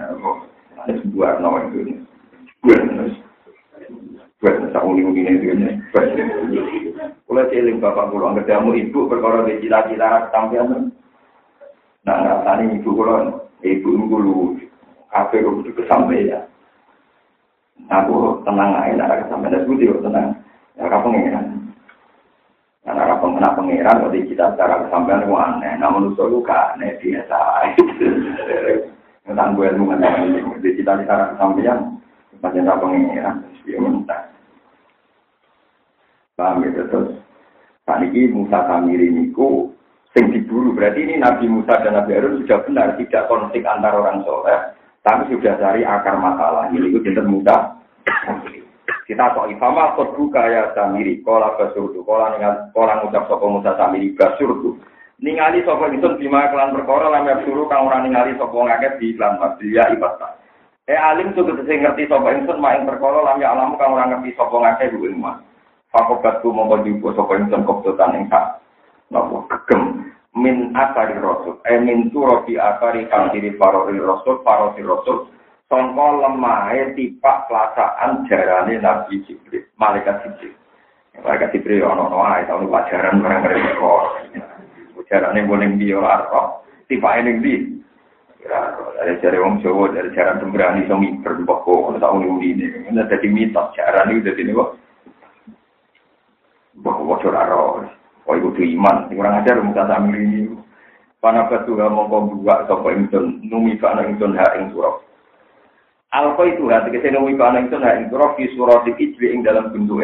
[0.78, 2.06] ada sebuah nama itu.
[2.62, 3.18] Gue nus,
[4.38, 5.70] gue nus aku uni uni ini ini.
[7.26, 10.94] Mulai celing bapak pulau angkat jamu ibu perkara di cita-cita ketampilan.
[12.02, 14.58] Nah, tani ibu pulau, ibu ibu
[15.12, 16.42] kafe butuh kesampaian.
[17.86, 19.62] Aku tenang aja, nak kesampaian.
[19.62, 20.28] Aku tidak tenang.
[20.74, 21.46] Ya, kapan pengeran.
[22.82, 25.72] Karena pengenal pangeran, kalau kita secara kesampaian itu aneh.
[25.78, 27.38] Menurut itu aneh, biasa.
[29.22, 31.78] Tentang gue ilmu mengenai di kita secara kesampaian,
[32.42, 34.22] macam apa pangeran, dia mentah.
[36.34, 37.14] Paham ya, terus.
[37.82, 39.71] Saat ini Musa Samiri niku
[40.12, 40.76] sing diburu.
[40.76, 45.28] Berarti ini Nabi Musa dan Nabi Harun sudah benar, tidak konflik antar orang soleh, tapi
[45.32, 46.68] sudah cari akar masalah.
[46.72, 47.76] Ini itu jenis Musa.
[49.02, 53.74] Kita kok ifama kot buka ya samiri, kola basurdu, kola ningal, kola ngucap sopo musa
[53.74, 54.78] samiri basurdu.
[55.22, 59.38] Ningali sopo itu bima kelan perkara lam suruh kang ora ningali sopo ngakeh di iklan
[59.62, 60.38] dia ibadah.
[60.90, 64.58] Eh alim tuh kita ngerti sopo insun main perkara lam alamu kang ora ngerti sopo
[64.62, 65.30] di ilmu.
[65.92, 68.64] Fakobatku mongko jupo sopo insun koptotan ing sak.
[69.12, 69.91] Nopo kegem
[70.36, 71.60] min asari rasul.
[71.68, 75.28] Eh min turabi akari kang diri rasul parori rasul.
[75.72, 80.52] Songko lemahe tipak pelasaan jarane nabi jibril malaikat jibril.
[81.24, 83.80] Malaikat jibril ya ono ae tau pelajaran marang mereka.
[83.80, 84.04] Kok
[85.00, 87.54] ujarane boleh biar arto tipak ini di
[88.42, 93.28] dari cara wong jawa dari cara sembrani songi berbaku ono tau nuli ini Nek dadi
[93.32, 94.70] mitos jarane ini udah di nih kok
[96.82, 97.46] bahwa curah
[98.22, 100.54] Kok itu iman, kurang ajar muka sambil ini.
[101.22, 104.98] Pana batu mongko buka sapa ingsun numi kana ingsun ha ing surah.
[106.10, 109.70] Alfa itu hati kita nemu kana ingsun ha ing surah fi surah ijli ing dalam
[109.70, 110.02] bentuk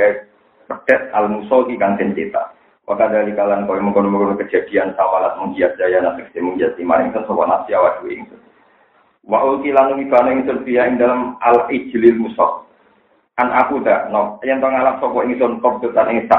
[0.71, 2.55] pedet al musolki kang den cetak.
[2.87, 7.75] Maka dari kalian kau mengkono-mengkono kejadian sawalat menghias daya nasi menghias lima ingsun sapa nasi
[7.75, 8.41] awak dhewe ingsun.
[9.27, 12.62] Wa ulki lan numi kana ingsun fiya ing dalam al ijlil musol.
[13.43, 16.31] An aku dah, no, yang tengah alam sapa ingsun kop tetan ing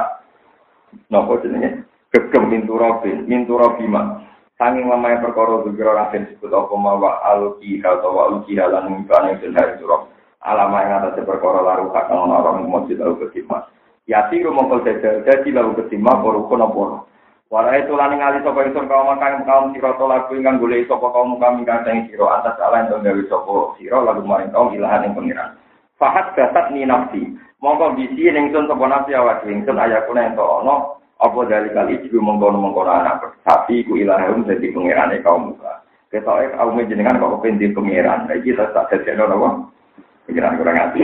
[1.10, 1.86] Napa jenenge?
[2.10, 4.26] Gegem mintu robin, mintu robima.
[4.60, 9.56] Sanging mamae perkara zikra rasin disebut apa mawa aluki atau wa aluki halan ngibane den
[9.56, 10.04] hari surah.
[10.44, 13.72] Alama yang atas perkara laru kakang orang masjid lalu ketima.
[14.10, 15.80] Yati rumongkol jajar jadi lalu
[16.50, 17.00] kono boru.
[17.50, 21.10] Warai itu lani ngali sopo ingsun kaum makang kaum siro to lagu ingkang golek sopo
[21.10, 25.18] kaum kami kacang siro atas ala yang gawe sopo siro lalu maring kaum ilahan yang
[25.18, 25.58] pengiran.
[25.98, 27.26] Fahat gasat ni nafsi.
[27.60, 32.56] Mongko bisi ingsun sopo nafsi awak ingsun ayakuna ento ono apa dari kali itu mengkono
[32.56, 35.84] mengkono anak sapi ku ilahum jadi pangerane kaum muka.
[36.08, 38.32] Ketoke kaum jenengan kok kependi pangeran.
[38.32, 39.68] Iki tak tak jadi apa?
[40.24, 41.04] Pangeran kurang hati.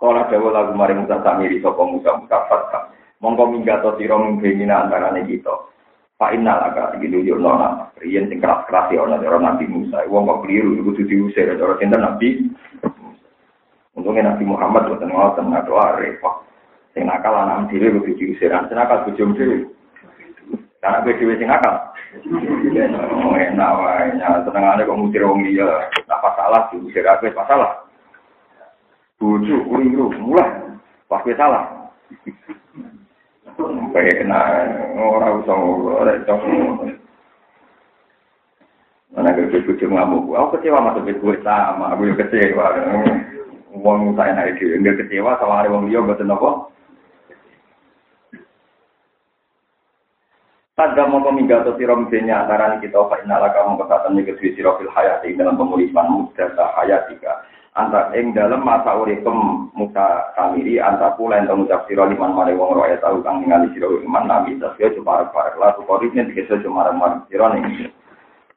[0.00, 2.80] Kala dawa lagu maring Musa samiri sapa Musa Musa fatka.
[3.20, 5.52] Mongko minggato sira mingkina antarane kita.
[6.16, 7.92] Pak agak gitu yo nona.
[8.00, 10.00] Riyen sing keras-keras ya ana Nabi Musa.
[10.08, 12.48] Wong kok keliru kudu diusir ora cinta Nabi.
[14.02, 16.42] Untungnya Nabi Muhammad boten ngoten doa repot.
[16.90, 19.62] Sing nakal anak dhewe kudu diusiran, sing nakal bojo dhewe.
[20.82, 21.94] Karena gue dhewe sing nakal.
[23.22, 25.86] Oh, enak wae, senengane kok ngusir wong liya.
[26.10, 27.86] Apa salah diusir aku salah.
[29.22, 30.50] Bojo keliru, mulai
[31.06, 31.94] pas gue salah.
[33.54, 34.66] Sampai kena
[34.98, 36.36] ora usah usah.
[39.14, 42.66] Mana gue bojo ngamuk, aku kecewa masuk gue sama, aku kecewa.
[43.72, 46.68] Wong saya naik dhewe, enggak kecewa sama hari wong liya mboten apa.
[50.72, 55.36] Pada mau minggato siro misalnya antara kita apa inala kamu kesatan kedua siro fil hayati
[55.36, 56.48] dalam pemulihan muda
[56.80, 57.44] hayatika.
[57.72, 62.76] Antar ing dalam masa uripem muka kamiri antar pula yang mengucap siro liman mare wong
[62.76, 67.24] roya tahu kang ningali siro iman nabi tasya cuma parek lalu koriknya dikesel cuma marek
[67.28, 67.91] siro nih.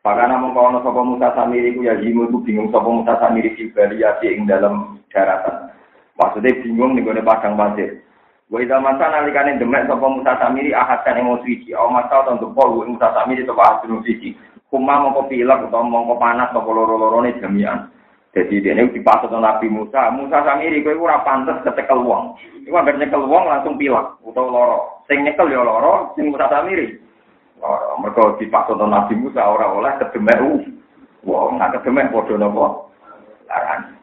[0.05, 4.13] Pakana mengkono sopo musa samiri ku ya jimu ku bingung sopo musa samiri kibali ya
[4.21, 5.73] ing dalam daratan.
[6.13, 8.05] Maksudnya bingung nih gue padang pasir.
[8.45, 12.53] Wa idza masa nalikane demek sapa Musa Samiri ahad kan emosi iki, aw masa untuk
[12.53, 14.37] pol Musa Samiri to ahad suci.
[14.69, 17.89] Kuma mongko pilek utawa mongko panas sapa loro-lorone jami'an.
[18.35, 20.13] Jadi dia ini dipasut Nabi Musa.
[20.13, 22.37] Musa Samiri kowe ora pantes kecekel wong.
[22.67, 24.79] Iku anggere nyekel wong langsung pilek utawa loro.
[25.09, 27.01] Sing nyekel ya loro, sing Musa Samiri.
[27.59, 27.95] Loro.
[28.03, 30.39] Mergo dipasut Nabi Musa ora oleh kedemek
[31.23, 31.57] wong.
[31.57, 32.65] Nah kedemek padha napa?
[33.47, 33.95] Larang.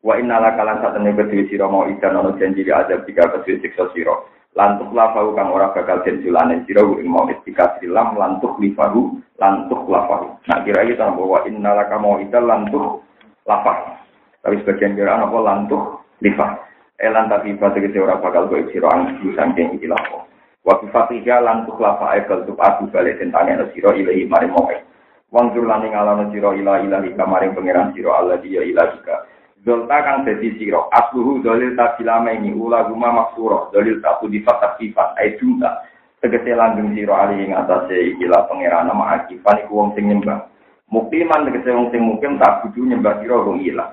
[0.00, 3.60] Wa inna la kalan satene kedue sira mau ikan ono janji di azab tiga kedue
[3.60, 4.16] siksa sira.
[4.56, 9.86] Lantuk lafahu kang ora bakal den julane sira ing mau istika silam lantuk lifahu lantuk
[9.86, 10.40] lafahu.
[10.50, 13.04] Nah kira iki tambah wa inna la kamo ikan lantuk
[13.46, 13.94] lafahu.
[14.40, 16.58] Tapi sebagian kira apa lantuk lifah.
[17.00, 20.29] Elan tapi pada kita ora bakal kowe sira ang saking iki lafahu.
[20.60, 24.68] Wa fatiha lantuk lafa ekal tup aku balik tentangnya sira ilahi mari mau.
[25.32, 29.24] Wang jurlani ngalano sira ila ilahi kamaring pangeran sira Allah dia ilahika.
[29.60, 34.80] Zolta kang dadi siro, asluhu dalil tabilama ini ula guma maksuro, dalil tabu di fatak
[34.80, 35.84] sifat, ay junta.
[36.16, 40.48] Tegese langgeng siro ali ing atase ikilah pangeran nama akifan iku wong sing nyembah.
[40.88, 43.92] Muktiman tegese wong sing mungkin tak kudu nyembah siro wong ilah.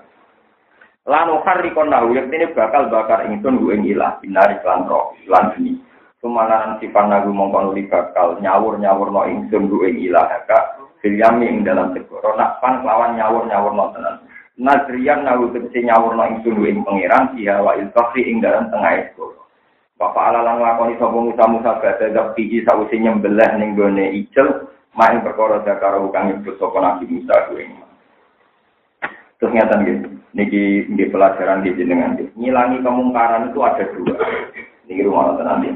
[1.04, 5.52] Lanu hari nahu ini bakal bakar ingsun gu ing ilah, binari klan roh, lan.
[6.18, 11.62] Sumanaran sifat nagu mongkon uli bakal nyawur-nyawur no ingsun gu ing ilah, kak, filyami ing
[11.62, 14.26] dalam segoro, nak pan lawan nyawur-nyawur no tenan.
[14.58, 19.30] Nazriyan nahu tegesi nyawurna ingsun ing pangeran siha wa ilfakri ing dalam tengah itu.
[19.98, 25.22] Bapak ala lang lakoni sapa Musa Musa badhe zakti sawise nyembelih ning gone ijel main
[25.22, 27.66] perkara zakara kang nyebut sapa Nabi Musa kuwi.
[29.38, 34.18] Terus ngatan gitu, niki di pelajaran di jenengan Ngilangi kemungkaran itu ada dua.
[34.88, 35.76] Niki rumah nanti.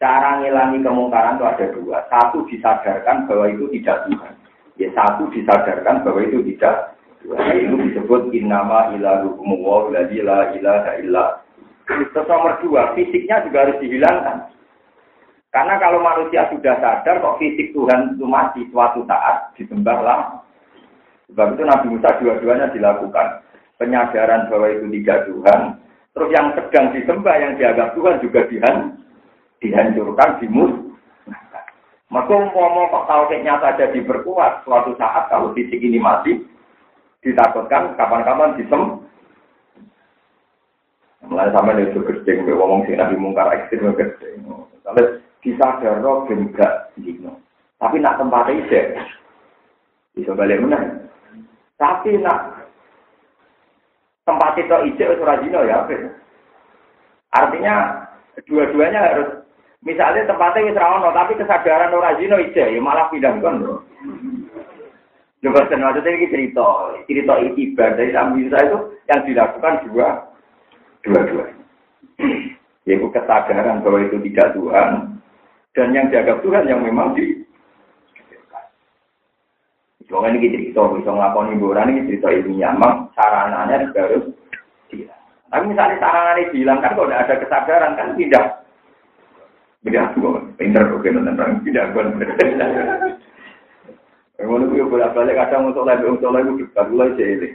[0.00, 1.98] Cara ngilangi kemungkaran itu ada dua.
[2.08, 4.32] Satu disadarkan bahwa itu tidak Tuhan.
[4.76, 6.96] Ya satu disadarkan bahwa itu tidak
[7.26, 11.42] Nah, itu disebut innama ilahukum wa la ilaha illa.
[11.86, 14.46] Terus nomor dua, fisiknya juga harus dihilangkan.
[15.50, 20.44] Karena kalau manusia sudah sadar kok fisik Tuhan itu mati suatu saat disembahlah.
[21.32, 23.42] Sebab itu Nabi Musa dua-duanya dilakukan.
[23.80, 25.60] Penyadaran bahwa itu tiga Tuhan,
[26.16, 28.96] Terus yang sedang disembah, yang dianggap Tuhan juga dihan,
[29.60, 30.72] dihancurkan, dimus.
[32.08, 36.40] Maka mau kok tauhidnya saja diperkuat, suatu saat kalau fisik ini mati,
[37.20, 39.04] ditakutkan kapan-kapan disem.
[41.28, 44.40] Mulai sama itu gede, ngomong sih nabi mungkar ekstrim gede.
[44.88, 46.24] Kalau disadar roh
[46.56, 47.44] gak dino.
[47.76, 48.82] Tapi nak tempatnya ide,
[50.16, 51.04] bisa balik mana?
[51.76, 52.55] Tapi nak
[54.26, 55.86] tempat itu ide surah ya,
[57.30, 57.74] artinya
[58.50, 59.28] dua-duanya harus
[59.86, 63.86] misalnya tempatnya wis ra tapi kesadaran ora zina ije ya malah pindah kon
[65.46, 70.08] senang ada ini cerita, cerita ibadah dari bisa itu yang dilakukan dua,
[71.06, 71.46] dua-dua.
[72.82, 75.20] Yaitu kesadaran bahwa itu tidak Tuhan,
[75.76, 77.35] dan yang jaga Tuhan yang memang di
[80.06, 84.24] Cuma ini cerita, bisa ngelakoni boran ini cerita ilmiah, memang sarananya juga harus
[84.94, 85.22] hilang.
[85.50, 88.46] Tapi misalnya sarananya hilang kan kalau tidak ada kesadaran kan tidak.
[89.82, 92.02] Tidak tua, pinter oke nonton tidak gue.
[94.36, 97.48] Ngono kuwi bolak balik kadang untuk lagi untuk lagi dekat mulai jadi.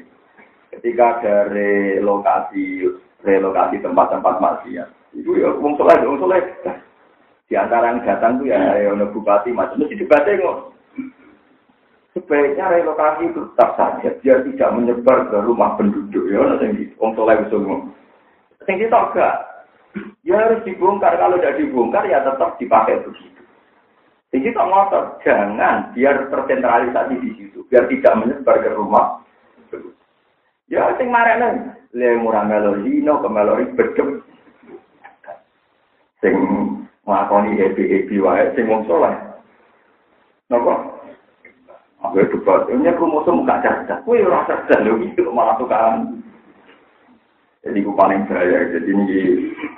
[0.72, 2.88] Ketika ada relokasi
[3.22, 6.42] relokasi tempat-tempat maksiat, itu ya wong soleh, wong soleh.
[7.52, 8.58] Di antara yang datang tuh ya
[8.90, 10.71] ono bupati macam itu debatnya kok.
[12.12, 17.16] Sebaiknya relokasi itu tetap saja biar tidak menyebar ke rumah penduduk ya ono sing wong
[17.16, 17.88] soleh wis ngomong.
[18.68, 19.36] Sing enggak.
[20.28, 23.44] Ya harus dibongkar kalau tidak dibongkar ya tetap dipakai begitu.
[24.32, 29.20] Jadi tak ngotot, jangan biar tersentralisasi di situ, biar tidak menyebar ke rumah.
[30.72, 34.24] Ya, sing marane, le murah melodi, no ke melodi bedem.
[36.24, 36.32] Sing
[37.04, 38.72] nglakoni happy-happy wae sing.
[40.48, 40.91] Napa?
[42.12, 44.04] Aku debat, ini kromosom gak cerdas.
[44.04, 46.20] Kowe ora cerdas lho itu malah tukaran.
[47.64, 48.68] Jadi itu paling bahaya.
[48.68, 49.08] Jadi ini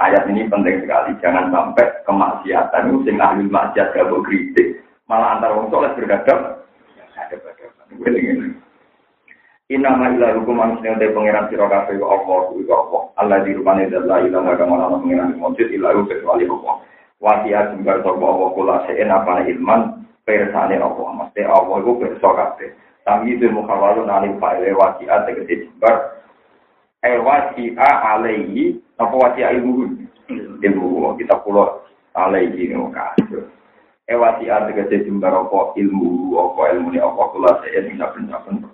[0.01, 1.13] ayat ini penting sekali.
[1.21, 4.81] Jangan sampai kemaksiatan itu sing ahli maksiat gak kritik.
[5.05, 6.57] Malah antar wong soleh bergadang.
[7.13, 7.69] Ada pada
[9.69, 13.03] Inama ila hukum manusia dari pangeran siro kafe wa Allah ku Allah.
[13.21, 16.75] Allah di rupanya adalah ilah gak ke mana pangeran mujud ilah kecuali Allah.
[17.21, 21.07] Wasia jembar sopa Allah kula se'en apa ilman persane Allah.
[21.23, 22.71] Mesti Allah itu berso kabeh.
[23.03, 26.23] Tapi itu mukhawalu nali fa'ile wasi'a tegesi jimbar.
[27.03, 29.91] Eh wasi'a alaihi, apa wasi'a ibu?
[30.63, 31.83] Ibu, kita pulau
[32.15, 33.45] alaihi ini mukhawalu.
[34.07, 38.72] Eh wasi'a tegesi jimbar apa ilmu, apa ilmu ini, apa kula se'in, minyak-minyak, minyak